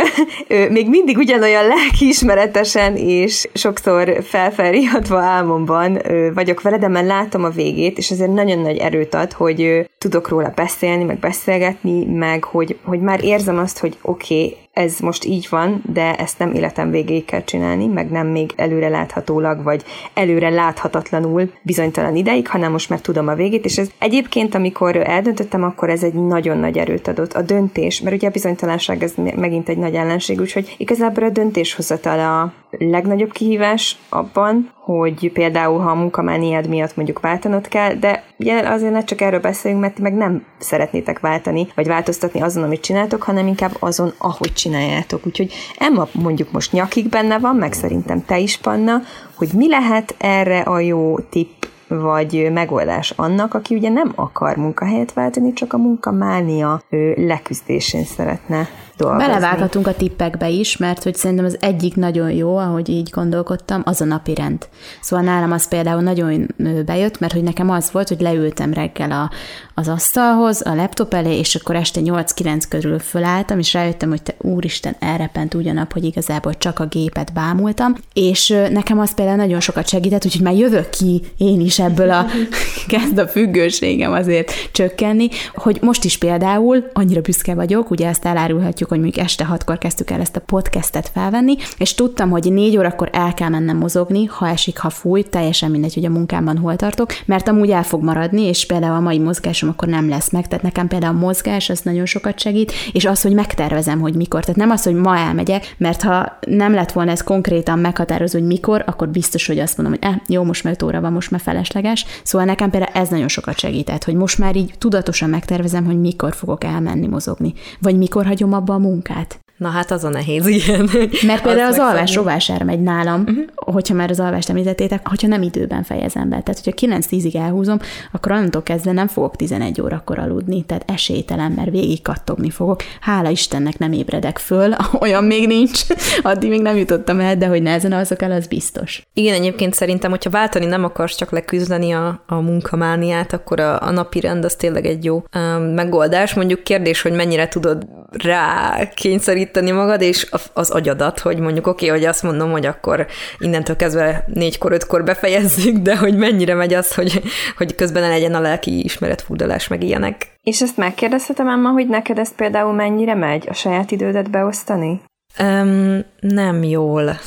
[0.72, 6.02] még mindig ugyanolyan lelkiismeretesen és sokszor felfelriadva álmomban
[6.34, 10.28] vagyok vele, de már látom a végét, és ezért nagyon nagy erőt ad, hogy tudok
[10.28, 15.26] róla beszélni, meg beszélgetni, meg hogy, hogy már érzem azt, hogy oké, okay, ez most
[15.26, 19.84] így van, de ezt nem életem végéig kell csinálni, meg nem még előre láthatólag, vagy
[20.14, 25.64] előre láthatatlanul bizonytalan ideig, hanem most már tudom a végét, és ez egyébként, amikor eldöntöttem,
[25.64, 27.34] akkor ez egy nagyon nagy erőt adott.
[27.34, 32.20] A döntés, mert ugye a bizonytalanság ez megint egy nagy ellenség, úgyhogy igazából a döntéshozatal
[32.20, 38.70] a legnagyobb kihívás abban, hogy például, ha a munkamániád miatt mondjuk váltanod kell, de ugye
[38.70, 43.24] azért ne csak erről beszéljünk, mert meg nem szeretnétek váltani, vagy változtatni azon, amit csináltok,
[43.24, 45.26] hanem inkább azon, ahogy csináljátok.
[45.26, 49.02] Úgyhogy Emma mondjuk most nyakig benne van, meg szerintem te is, Panna,
[49.36, 55.14] hogy mi lehet erre a jó tipp, vagy megoldás annak, aki ugye nem akar munkahelyet
[55.14, 56.82] váltani, csak a munkamánia
[57.16, 58.68] leküzdésén szeretne
[59.00, 59.26] dolgozni.
[59.28, 64.02] Belevághatunk a tippekbe is, mert hogy szerintem az egyik nagyon jó, ahogy így gondolkodtam, az
[64.02, 64.68] a napi rend.
[65.02, 66.48] Szóval nálam az például nagyon
[66.86, 69.30] bejött, mert hogy nekem az volt, hogy leültem reggel a,
[69.74, 74.36] az asztalhoz, a laptop elé, és akkor este 8-9 körül fölálltam, és rájöttem, hogy te
[74.42, 79.88] úristen, elrepent ugyanap, hogy igazából csak a gépet bámultam, és nekem az például nagyon sokat
[79.88, 82.26] segített, úgyhogy már jövök ki én is ebből a
[82.88, 88.89] kezd a függőségem azért csökkenni, hogy most is például annyira büszke vagyok, ugye ezt elárulhatjuk,
[88.90, 93.10] hogy mondjuk este hatkor kezdtük el ezt a podcastet felvenni, és tudtam, hogy négy órakor
[93.12, 97.10] el kell mennem mozogni, ha esik, ha fúj, teljesen mindegy, hogy a munkámban hol tartok,
[97.26, 100.48] mert amúgy el fog maradni, és például a mai mozgásom akkor nem lesz meg.
[100.48, 104.42] Tehát nekem például a mozgás az nagyon sokat segít, és az, hogy megtervezem, hogy mikor.
[104.42, 108.48] Tehát nem az, hogy ma elmegyek, mert ha nem lett volna ez konkrétan meghatározó, hogy
[108.48, 111.42] mikor, akkor biztos, hogy azt mondom, hogy eh, jó, most már óra van, most már
[111.42, 112.06] felesleges.
[112.24, 116.34] Szóval nekem például ez nagyon sokat segített, hogy most már így tudatosan megtervezem, hogy mikor
[116.34, 119.40] fogok elmenni mozogni, vagy mikor hagyom abba munkát.
[119.60, 120.90] Na hát az a nehéz, igen.
[121.26, 123.44] Mert például az, az alvás rovására megy nálam, uh-huh.
[123.56, 126.42] hogyha már az alvást említettétek, hogyha nem időben fejezem be.
[126.42, 127.80] Tehát, hogyha 9-10-ig elhúzom,
[128.12, 132.84] akkor onnantól kezdve nem fogok 11 órakor aludni, tehát esélytelen, mert végig kattogni fogok.
[133.02, 135.82] Hála Istennek nem ébredek föl, olyan még nincs,
[136.22, 139.08] addig még nem jutottam el, de hogy nehezen azok el, az biztos.
[139.14, 143.92] Igen, egyébként szerintem, hogyha váltani nem akarsz csak leküzdeni a, a munkamániát, akkor a, a
[143.92, 146.34] napi rend az tényleg egy jó um, megoldás.
[146.34, 152.00] Mondjuk kérdés, hogy mennyire tudod rá kényszeríteni magad, és az agyadat, hogy mondjuk oké, okay,
[152.00, 156.96] hogy azt mondom, hogy akkor innentől kezdve négykor, ötkor befejezzük, de hogy mennyire megy az,
[156.96, 157.22] hogy,
[157.58, 160.28] hogy közben ne legyen a lelki ismeretfurdalás, meg ilyenek.
[160.44, 165.02] És ezt megkérdezhetem, Emma, hogy neked ezt például mennyire megy, a saját idődet beosztani?
[165.40, 167.18] Um, nem jól.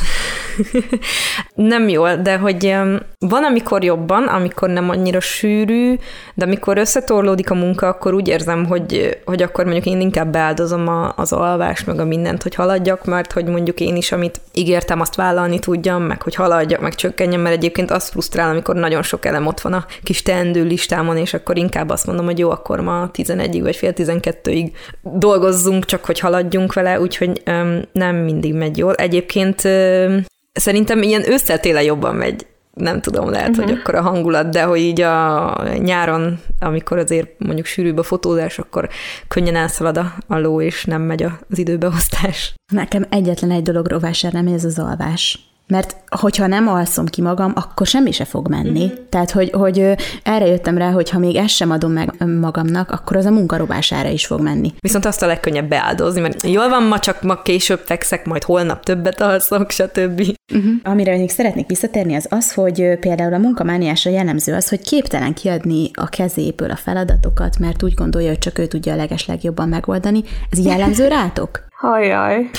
[1.55, 2.77] nem jól, de hogy
[3.19, 5.95] van, amikor jobban, amikor nem annyira sűrű,
[6.35, 10.89] de amikor összetorlódik a munka, akkor úgy érzem, hogy, hogy akkor mondjuk én inkább beáldozom
[10.89, 15.01] a, az alvást, meg a mindent, hogy haladjak, mert hogy mondjuk én is, amit ígértem,
[15.01, 19.25] azt vállalni tudjam, meg hogy haladjak, meg csökkenjem, mert egyébként az frusztrál, amikor nagyon sok
[19.25, 22.81] elem ott van a kis teendő listámon, és akkor inkább azt mondom, hogy jó, akkor
[22.81, 24.71] ma 11-ig vagy fél 12-ig
[25.03, 28.95] dolgozzunk, csak hogy haladjunk vele, úgyhogy um, nem mindig megy jól.
[28.95, 33.65] Egyébként um, Szerintem ilyen ősszel jobban megy nem tudom, lehet, uh-huh.
[33.65, 33.81] hogy mhm.
[33.81, 38.89] akkor a hangulat, de hogy így a nyáron, amikor azért mondjuk sűrűbb a fotózás, akkor
[39.29, 42.55] könnyen elszalad a, a ló, és nem megy az időbeosztás.
[42.73, 47.53] Nekem egyetlen egy dolog rovására nem, ez az alvás mert hogyha nem alszom ki magam,
[47.55, 48.85] akkor semmi se fog menni.
[48.85, 48.95] Mm-hmm.
[49.09, 49.79] Tehát, hogy, hogy
[50.23, 54.09] erre jöttem rá, hogy ha még ezt sem adom meg magamnak, akkor az a munkarobására
[54.09, 54.73] is fog menni.
[54.79, 58.85] Viszont azt a legkönnyebb beáldozni, mert jól van, ma csak ma később fekszek, majd holnap
[58.85, 60.21] többet alszok, stb.
[60.55, 60.73] Uh-huh.
[60.83, 65.91] Amire még szeretnék visszatérni, az az, hogy például a munkamániásra jellemző az, hogy képtelen kiadni
[65.93, 70.23] a kezéből a feladatokat, mert úgy gondolja, hogy csak ő tudja a legeslegjobban megoldani.
[70.51, 71.71] Ez jellemző rátok?
[71.83, 72.51] Hajjaj.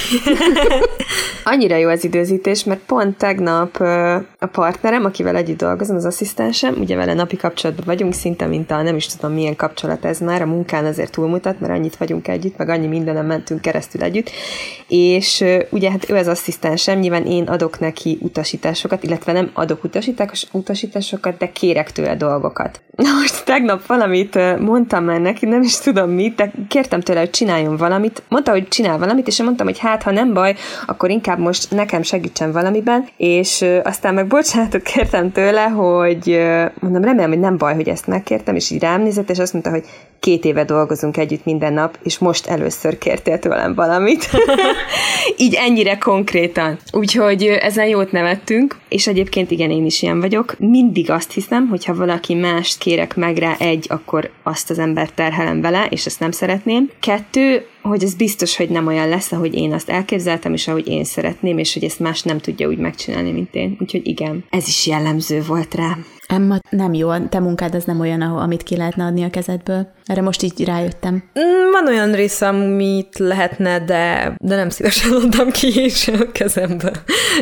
[1.43, 3.75] Annyira jó az időzítés, mert pont tegnap
[4.39, 8.81] a partnerem, akivel együtt dolgozom, az asszisztensem, ugye vele napi kapcsolatban vagyunk, szinte mint a
[8.81, 12.57] nem is tudom milyen kapcsolat ez már, a munkán azért túlmutat, mert annyit vagyunk együtt,
[12.57, 14.29] meg annyi mindenem mentünk keresztül együtt,
[14.87, 20.47] és ugye hát ő az asszisztensem, nyilván én adok neki utasításokat, illetve nem adok utasítás,
[20.51, 22.81] utasításokat, de kérek tőle dolgokat.
[22.95, 27.29] Na most tegnap valamit mondtam már neki, nem is tudom mit, de kértem tőle, hogy
[27.29, 28.23] csináljon valamit.
[28.29, 31.71] Mondta, hogy csinál valamit, és én mondtam, hogy hát, ha nem baj, akkor inkább most
[31.71, 36.41] nekem segítsen valamiben, és aztán meg bocsánatot kértem tőle, hogy
[36.79, 39.71] mondom, remélem, hogy nem baj, hogy ezt megkértem, és így rám nézett, és azt mondta,
[39.71, 39.83] hogy
[40.23, 44.29] két éve dolgozunk együtt minden nap, és most először kértél tőlem valamit.
[45.37, 46.77] így ennyire konkrétan.
[46.91, 50.55] Úgyhogy ezen jót nevettünk, és egyébként igen, én is ilyen vagyok.
[50.59, 55.13] Mindig azt hiszem, hogy ha valaki mást kérek meg rá egy, akkor azt az embert
[55.13, 56.89] terhelem vele, és ezt nem szeretném.
[56.99, 61.03] Kettő, hogy ez biztos, hogy nem olyan lesz, ahogy én azt elképzeltem, és ahogy én
[61.03, 63.77] szeretném, és hogy ezt más nem tudja úgy megcsinálni, mint én.
[63.79, 65.97] Úgyhogy igen, ez is jellemző volt rá.
[66.27, 69.87] Emma, nem jó, te munkád az nem olyan, amit ki lehetne adni a kezedből.
[70.05, 71.13] Erre most így rájöttem.
[71.13, 76.91] Mm, van olyan része, amit lehetne, de, de nem szívesen adtam ki is a kezembe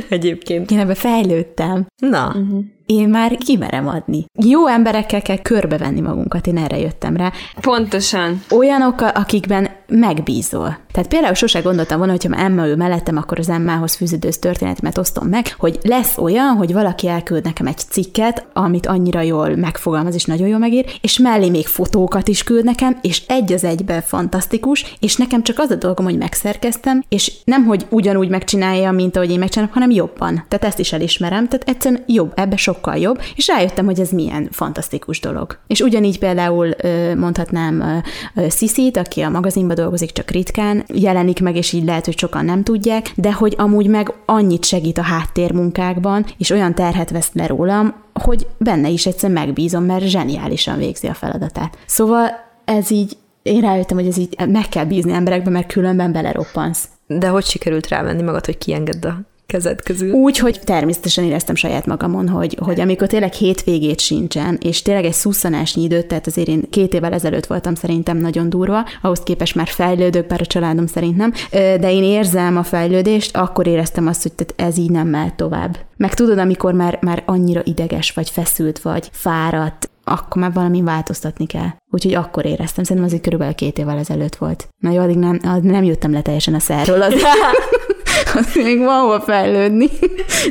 [0.10, 0.72] egyébként.
[0.72, 1.86] Én ebbe fejlődtem.
[1.96, 2.28] Na.
[2.28, 4.26] Uh-huh én már kimerem adni.
[4.44, 7.32] Jó emberekkel kell körbevenni magunkat, én erre jöttem rá.
[7.62, 8.42] Pontosan.
[8.50, 10.78] Olyanok, akikben megbízol.
[10.92, 15.28] Tehát például sose gondoltam volna, hogyha Emma ül mellettem, akkor az Emmához fűződő történetemet osztom
[15.28, 20.26] meg, hogy lesz olyan, hogy valaki elküld nekem egy cikket, amit annyira jól megfogalmaz és
[20.26, 24.96] nagyon jól megír, és mellé még fotókat is küld nekem, és egy az egyben fantasztikus,
[25.00, 29.32] és nekem csak az a dolgom, hogy megszerkeztem, és nem, hogy ugyanúgy megcsinálja, mint ahogy
[29.32, 30.46] én megcsinálom, hanem jobban.
[30.48, 34.48] Tehát ezt is elismerem, tehát egyszerűen jobb, ebbe sokkal jobb, és rájöttem, hogy ez milyen
[34.52, 35.58] fantasztikus dolog.
[35.68, 36.76] És ugyanígy például
[37.18, 38.04] mondhatnám
[38.50, 42.64] Sziszit, aki a magazinban dolgozik, csak ritkán jelenik meg, és így lehet, hogy sokan nem
[42.64, 47.94] tudják, de hogy amúgy meg annyit segít a háttérmunkákban, és olyan terhet vesz le rólam,
[48.14, 51.78] hogy benne is egyszer megbízom, mert zseniálisan végzi a feladatát.
[51.86, 52.30] Szóval
[52.66, 56.90] ez így, én rájöttem, hogy ez így meg kell bízni emberekbe, mert különben beleroppansz.
[57.08, 60.12] De hogy sikerült rávenni magad, hogy kiengedd a kezed közül.
[60.12, 65.14] Úgy, hogy természetesen éreztem saját magamon, hogy, hogy amikor tényleg hétvégét sincsen, és tényleg egy
[65.14, 69.68] szusszanásnyi időt, tehát azért én két évvel ezelőtt voltam szerintem nagyon durva, ahhoz képest már
[69.68, 74.34] fejlődök, bár a családom szerint nem, de én érzem a fejlődést, akkor éreztem azt, hogy
[74.34, 75.78] tehát ez így nem mehet tovább.
[75.98, 81.46] Meg tudod, amikor már, már annyira ideges vagy, feszült vagy, fáradt, akkor már valami változtatni
[81.46, 81.70] kell.
[81.90, 84.68] Úgyhogy akkor éreztem, szerintem az körülbelül két évvel ezelőtt volt.
[84.78, 87.02] Na jó, addig nem, addig nem jöttem le teljesen a szerről.
[87.02, 87.14] Az,
[88.36, 89.90] az még van hol fejlődni,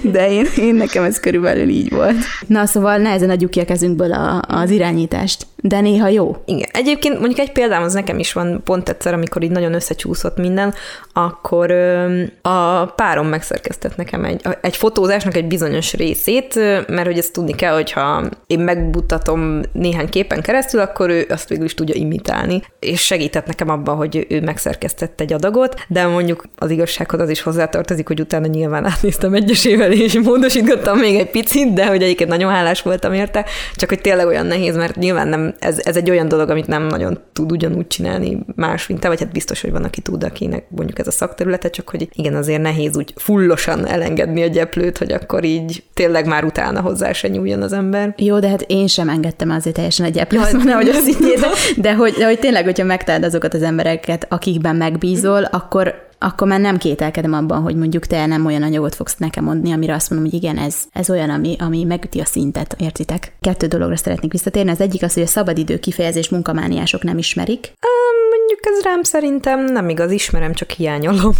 [0.02, 2.16] de én, én nekem ez körülbelül így volt.
[2.46, 6.36] Na szóval nehezen adjuk ki a kezünkből a, az irányítást, de néha jó.
[6.44, 6.68] Igen.
[6.72, 10.74] Egyébként mondjuk egy példám az nekem is van pont egyszer, amikor így nagyon összecsúszott minden,
[11.12, 16.54] akkor ö, a párom megszerkesztett nekem egy, egy fotózásnak egy bizonyos részét,
[16.88, 21.64] mert hogy ezt tudni kell, hogyha én megbutatom néhány képen keresztül, akkor ő azt végül
[21.64, 26.70] is tudja imitálni, és segített nekem abban, hogy ő megszerkesztett egy adagot, de mondjuk az
[26.70, 31.86] igazsághoz az is hozzátartozik, hogy utána nyilván átnéztem egyesével, és módosítottam még egy picit, de
[31.86, 33.44] hogy egyébként nagyon hálás voltam érte,
[33.76, 36.86] csak hogy tényleg olyan nehéz, mert nyilván nem, ez, ez egy olyan dolog, amit nem
[36.86, 40.64] nagyon tud ugyanúgy csinálni más, mint te, vagy hát biztos, hogy van, aki tud, akinek
[40.68, 45.12] mondjuk ez a szakterülete, csak hogy igen, azért nehéz úgy fullosan elengedni a gyeplőt, hogy
[45.12, 48.14] akkor így tényleg már utána hozzá se nyúljon az ember.
[48.16, 51.38] Jó, de hát én sem engedtem azért teljesen a gyeplőt, ja, hogy az így
[51.76, 56.60] de hogy, de hogy tényleg, hogyha megtaláld azokat az embereket, akikben megbízol, akkor akkor már
[56.60, 60.30] nem kételkedem abban, hogy mondjuk te nem olyan anyagot fogsz nekem mondani, amire azt mondom,
[60.30, 63.32] hogy igen, ez, ez olyan, ami, ami megüti a szintet, értitek?
[63.40, 64.70] Kettő dologra szeretnék visszatérni.
[64.70, 67.58] Az egyik az, hogy a szabadidő kifejezés munkamániások nem ismerik.
[67.66, 71.32] Um, mondjuk ez rám szerintem nem igaz, ismerem, csak hiányolom.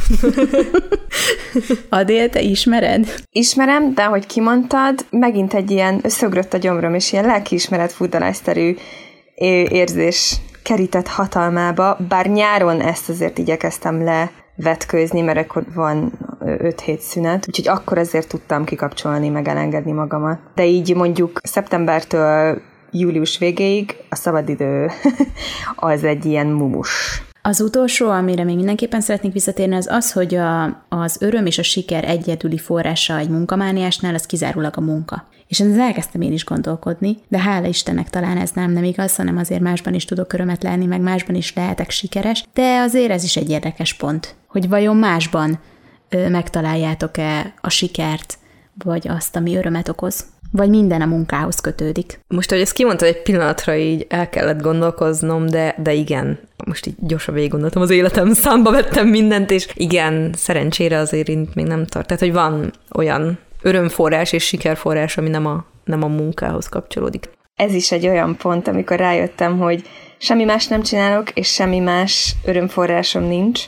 [1.89, 3.15] Adél, te ismered?
[3.31, 8.77] Ismerem, de ahogy kimondtad, megint egy ilyen összögrött a gyomrom, és ilyen lelkiismeret futdalászterű
[9.69, 14.31] érzés kerített hatalmába, bár nyáron ezt azért igyekeztem le
[14.63, 20.39] vetkőzni, mert akkor van 5 hét szünet, úgyhogy akkor azért tudtam kikapcsolni, meg elengedni magamat.
[20.55, 24.91] De így mondjuk szeptembertől július végéig a szabadidő
[25.77, 27.23] az egy ilyen mumus.
[27.43, 31.63] Az utolsó, amire még mindenképpen szeretnék visszatérni, az az, hogy a, az öröm és a
[31.63, 35.25] siker egyedüli forrása egy munkamániásnál, az kizárólag a munka.
[35.51, 39.37] És ezzel elkezdtem én is gondolkodni, de hála Istennek talán ez nem, nem igaz, hanem
[39.37, 43.37] azért másban is tudok örömet lenni, meg másban is lehetek sikeres, de azért ez is
[43.37, 45.59] egy érdekes pont, hogy vajon másban
[46.29, 48.39] megtaláljátok-e a sikert,
[48.85, 50.25] vagy azt, ami örömet okoz.
[50.53, 52.21] Vagy minden a munkához kötődik.
[52.29, 56.95] Most, hogy ezt kimondtad, egy pillanatra így el kellett gondolkoznom, de, de igen, most így
[56.99, 62.07] gyorsan végig gondoltam az életem, számba vettem mindent, és igen, szerencsére azért még nem tart.
[62.07, 67.29] Tehát, hogy van olyan örömforrás és sikerforrás, ami nem a, nem a munkához kapcsolódik.
[67.57, 69.83] Ez is egy olyan pont, amikor rájöttem, hogy
[70.19, 73.65] semmi más nem csinálok, és semmi más örömforrásom nincs,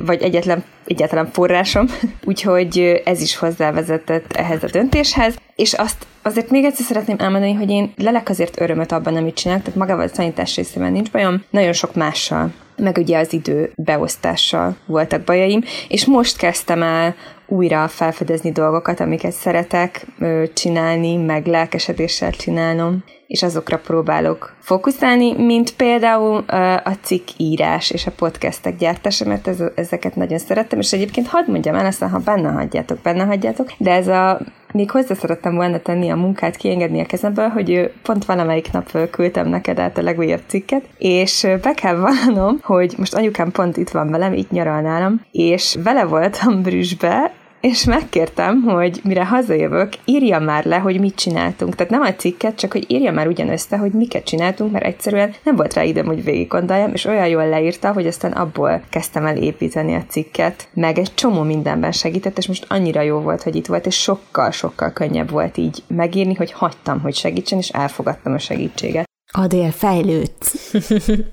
[0.00, 1.86] vagy egyetlen, egyetlen forrásom,
[2.24, 7.70] úgyhogy ez is hozzávezetett ehhez a döntéshez, és azt azért még egyszer szeretném elmondani, hogy
[7.70, 11.72] én lelek azért örömöt abban, amit csinálok, tehát magával a tanítás részében nincs bajom, nagyon
[11.72, 12.52] sok mással.
[12.76, 17.14] Meg ugye az idő beosztással voltak bajaim, és most kezdtem el
[17.46, 20.06] újra felfedezni dolgokat, amiket szeretek
[20.54, 26.44] csinálni, meg lelkesedéssel csinálnom, és azokra próbálok fókuszálni, mint például
[26.84, 31.50] a cikk írás és a podcastek gyártása, mert ez, ezeket nagyon szerettem, és egyébként hadd
[31.50, 34.40] mondjam el, aztán ha benne hagyjátok, benne hagyjátok, de ez a
[34.76, 39.48] még hozzá szerettem volna tenni a munkát, kiengedni a kezemből, hogy pont valamelyik nap küldtem
[39.48, 44.10] neked át a legújabb cikket, és be kell vallanom, hogy most anyukám pont itt van
[44.10, 50.64] velem, itt nyaral nálam, és vele voltam Brüsszbe, és megkértem, hogy mire hazajövök, írja már
[50.64, 51.74] le, hogy mit csináltunk.
[51.74, 55.34] Tehát nem a cikket, csak hogy írja már ugyan össze, hogy miket csináltunk, mert egyszerűen
[55.42, 59.26] nem volt rá időm, hogy végig gondoljam, és olyan jól leírta, hogy aztán abból kezdtem
[59.26, 63.56] el építeni a cikket, meg egy csomó mindenben segített, és most annyira jó volt, hogy
[63.56, 68.38] itt volt, és sokkal-sokkal könnyebb volt így megírni, hogy hagytam, hogy segítsen, és elfogadtam a
[68.38, 69.04] segítséget.
[69.32, 70.74] Adél, fejlődsz.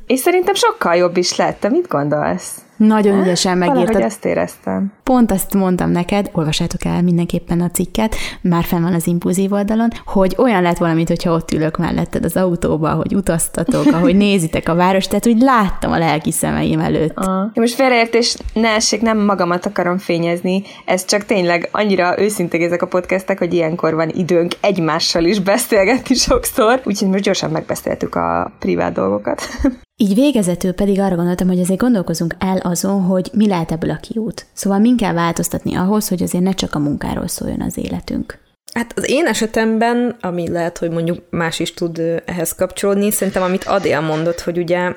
[0.08, 1.60] és szerintem sokkal jobb is lett.
[1.60, 2.63] Te mit gondolsz?
[2.78, 3.86] Nagyon ügyesen megírtad.
[3.86, 4.92] Valahogy ezt éreztem.
[5.04, 9.90] Pont azt mondtam neked, olvassátok el mindenképpen a cikket, már fenn van az impulzív oldalon,
[10.06, 14.76] hogy olyan lett valamit, hogyha ott ülök melletted az autóba, hogy utaztatok, ahogy nézitek a
[14.76, 17.18] várost, tehát úgy láttam a lelki szemeim előtt.
[17.18, 17.52] Ah.
[17.54, 22.88] Most félreértés ne essék, nem magamat akarom fényezni, ez csak tényleg annyira őszinték ezek a
[22.88, 28.94] podcastek, hogy ilyenkor van időnk egymással is beszélgetni sokszor, úgyhogy most gyorsan megbeszéltük a privát
[28.94, 29.42] dolgokat.
[29.96, 34.00] Így végezetül pedig arra gondoltam, hogy azért gondolkozunk el azon, hogy mi lehet ebből a
[34.02, 34.46] kiút.
[34.54, 38.40] Szóval min kell változtatni ahhoz, hogy azért ne csak a munkáról szóljon az életünk.
[38.74, 43.64] Hát az én esetemben, ami lehet, hogy mondjuk más is tud ehhez kapcsolódni, szerintem amit
[43.64, 44.94] Adél mondott, hogy ugye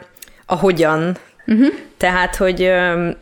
[0.46, 1.16] a hogyan
[1.46, 1.66] Uh-huh.
[1.96, 2.70] Tehát, hogy,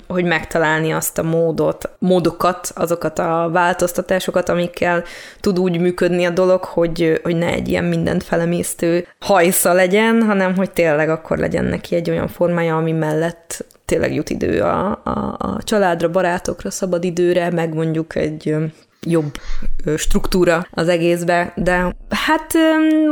[0.08, 5.04] hogy megtalálni azt a módot, módokat, azokat a változtatásokat, amikkel
[5.40, 10.56] tud úgy működni a dolog, hogy, hogy ne egy ilyen mindent felemésztő hajsza legyen, hanem
[10.56, 15.36] hogy tényleg akkor legyen neki egy olyan formája, ami mellett tényleg jut idő a, a,
[15.38, 18.56] a családra, barátokra, szabad időre, meg mondjuk egy
[19.06, 19.32] jobb
[19.96, 22.52] struktúra az egészbe, de hát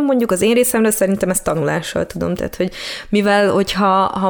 [0.07, 2.72] mondjuk az én részemről szerintem ezt tanulással tudom, tehát hogy
[3.09, 4.26] mivel hogyha ha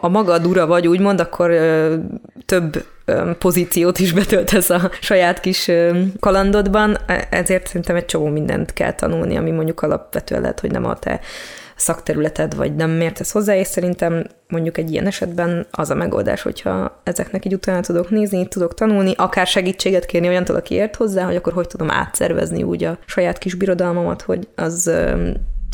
[0.00, 1.52] a magad ura vagy úgymond, akkor
[2.46, 2.84] több
[3.38, 5.70] pozíciót is betöltesz a saját kis
[6.20, 10.84] kalandodban, e, ezért szerintem egy csomó mindent kell tanulni, ami mondjuk alapvetően lehet, hogy nem
[10.84, 11.20] a te
[11.76, 17.00] szakterületed, vagy nem mértesz hozzá, és szerintem mondjuk egy ilyen esetben az a megoldás, hogyha
[17.02, 21.36] ezeknek így utána tudok nézni, tudok tanulni, akár segítséget kérni olyantól, aki ért hozzá, hogy
[21.36, 24.90] akkor hogy tudom átszervezni úgy a saját kis birodalmamat, hogy az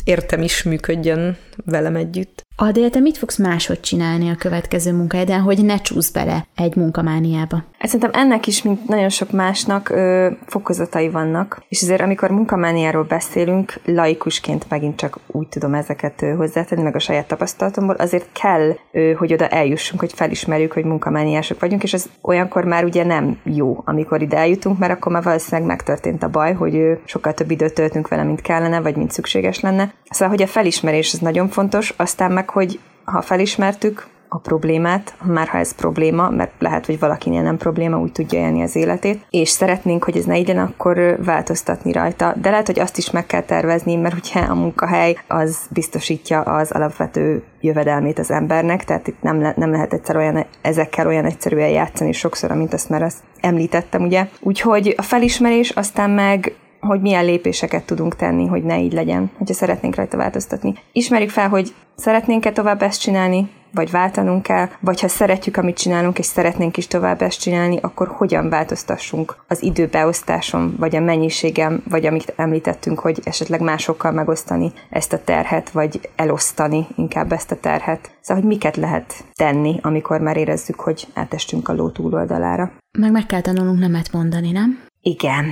[0.03, 2.45] értem is működjön velem együtt.
[2.55, 7.63] Adél, te mit fogsz máshogy csinálni a következő munkahelyeden, hogy ne csúsz bele egy munkamániába?
[7.77, 13.03] Hát szerintem ennek is, mint nagyon sok másnak, ö, fokozatai vannak, és azért amikor munkamániáról
[13.03, 18.75] beszélünk, laikusként megint csak úgy tudom ezeket ö, hozzátenni, meg a saját tapasztalatomból, azért kell,
[18.91, 23.39] ö, hogy oda eljussunk, hogy felismerjük, hogy munkamániások vagyunk, és az olyankor már ugye nem
[23.43, 27.51] jó, amikor ide eljutunk, mert akkor már valószínűleg megtörtént a baj, hogy ö, sokkal több
[27.51, 29.93] időt töltünk vele, mint kellene, vagy mint szükséges lenne.
[30.09, 35.47] Szóval, hogy a felismerés az nagyon fontos, aztán meg, hogy ha felismertük a problémát, már
[35.47, 39.49] ha ez probléma, mert lehet, hogy valakinél nem probléma, úgy tudja élni az életét, és
[39.49, 42.33] szeretnénk, hogy ez ne legyen, akkor változtatni rajta.
[42.41, 46.71] De lehet, hogy azt is meg kell tervezni, mert hogyha a munkahely az biztosítja az
[46.71, 51.69] alapvető jövedelmét az embernek, tehát itt nem, le, nem lehet egyszer olyan, ezekkel olyan egyszerűen
[51.69, 54.27] játszani sokszor, mint azt már azt említettem, ugye.
[54.39, 59.53] Úgyhogy a felismerés, aztán meg hogy milyen lépéseket tudunk tenni, hogy ne így legyen, hogyha
[59.53, 60.73] szeretnénk rajta változtatni.
[60.91, 66.19] Ismerjük fel, hogy szeretnénk-e tovább ezt csinálni, vagy váltanunk kell, vagy ha szeretjük, amit csinálunk,
[66.19, 72.05] és szeretnénk is tovább ezt csinálni, akkor hogyan változtassunk az időbeosztáson, vagy a mennyiségem, vagy
[72.05, 78.11] amit említettünk, hogy esetleg másokkal megosztani ezt a terhet, vagy elosztani inkább ezt a terhet.
[78.21, 82.71] Szóval, hogy miket lehet tenni, amikor már érezzük, hogy átestünk a ló túloldalára.
[82.97, 84.79] Meg meg kell tanulnunk nemet mondani, nem?
[85.01, 85.45] Igen.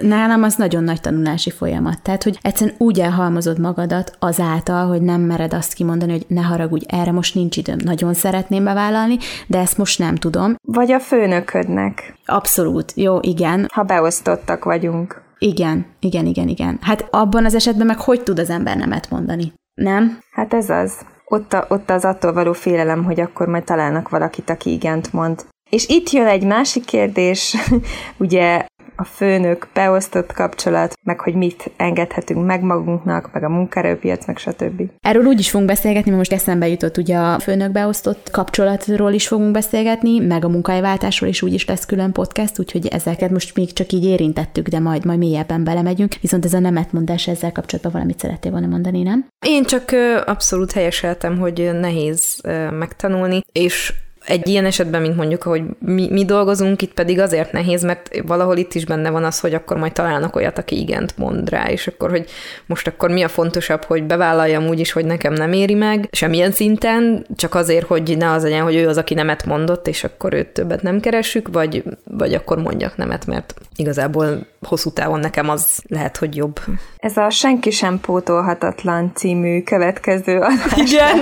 [0.00, 2.02] Nálam az nagyon nagy tanulási folyamat.
[2.02, 6.84] Tehát, hogy egyszerűen úgy elhalmozod magadat azáltal, hogy nem mered azt kimondani, hogy ne haragudj,
[6.88, 7.78] erre most nincs időm.
[7.84, 10.54] Nagyon szeretném bevállalni, de ezt most nem tudom.
[10.62, 12.14] Vagy a főnöködnek.
[12.24, 12.92] Abszolút.
[12.96, 13.66] Jó, igen.
[13.72, 15.22] Ha beosztottak vagyunk.
[15.38, 16.78] Igen, igen, igen, igen.
[16.80, 19.52] Hát abban az esetben meg hogy tud az ember nemet mondani?
[19.74, 20.18] Nem?
[20.30, 20.92] Hát ez az.
[21.24, 25.44] Ott, a, ott az attól való félelem, hogy akkor majd találnak valakit, aki igent mond.
[25.70, 27.56] És itt jön egy másik kérdés,
[28.18, 28.66] ugye
[28.96, 34.82] a főnök, beosztott kapcsolat, meg hogy mit engedhetünk meg magunknak, meg a munkaerőpiac, meg stb.
[35.00, 39.28] Erről úgy is fogunk beszélgetni, mert most eszembe jutott ugye a főnök beosztott kapcsolatról is
[39.28, 43.72] fogunk beszélgetni, meg a munkahelyváltásról is úgy is lesz külön podcast, úgyhogy ezeket most még
[43.72, 46.14] csak így érintettük, de majd majd mélyebben belemegyünk.
[46.20, 49.26] Viszont ez a nemetmondás ezzel kapcsolatban valamit szerettél volna mondani, nem?
[49.46, 49.90] Én csak
[50.26, 52.40] abszolút helyeseltem, hogy nehéz
[52.70, 53.94] megtanulni, és
[54.26, 58.56] egy ilyen esetben, mint mondjuk, hogy mi, mi dolgozunk, itt pedig azért nehéz, mert valahol
[58.56, 61.86] itt is benne van az, hogy akkor majd találnak olyat, aki igent mond rá, és
[61.86, 62.30] akkor, hogy
[62.66, 66.52] most akkor mi a fontosabb, hogy bevállaljam úgy is, hogy nekem nem éri meg, semmilyen
[66.52, 70.32] szinten, csak azért, hogy ne az legyen, hogy ő az, aki nemet mondott, és akkor
[70.32, 75.82] őt többet nem keressük, vagy, vagy akkor mondjak nemet, mert igazából hosszú távon nekem az
[75.88, 76.60] lehet, hogy jobb.
[76.96, 80.76] Ez a Senki sem pótolhatatlan című következő adás.
[80.86, 81.18] Igen.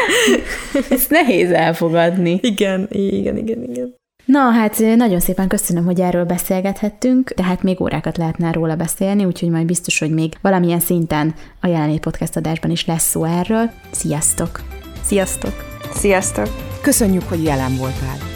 [0.90, 2.38] Ezt nehéz elfogadni.
[2.42, 3.94] Igen, igen, igen, igen.
[4.26, 9.48] Na, hát nagyon szépen köszönöm, hogy erről beszélgethettünk, tehát még órákat lehetne róla beszélni, úgyhogy
[9.48, 13.70] majd biztos, hogy még valamilyen szinten a jelenlét podcast adásban is lesz szó erről.
[13.90, 14.60] Sziasztok!
[15.02, 15.64] Sziasztok!
[15.94, 16.48] Sziasztok!
[16.82, 18.35] Köszönjük, hogy jelen voltál!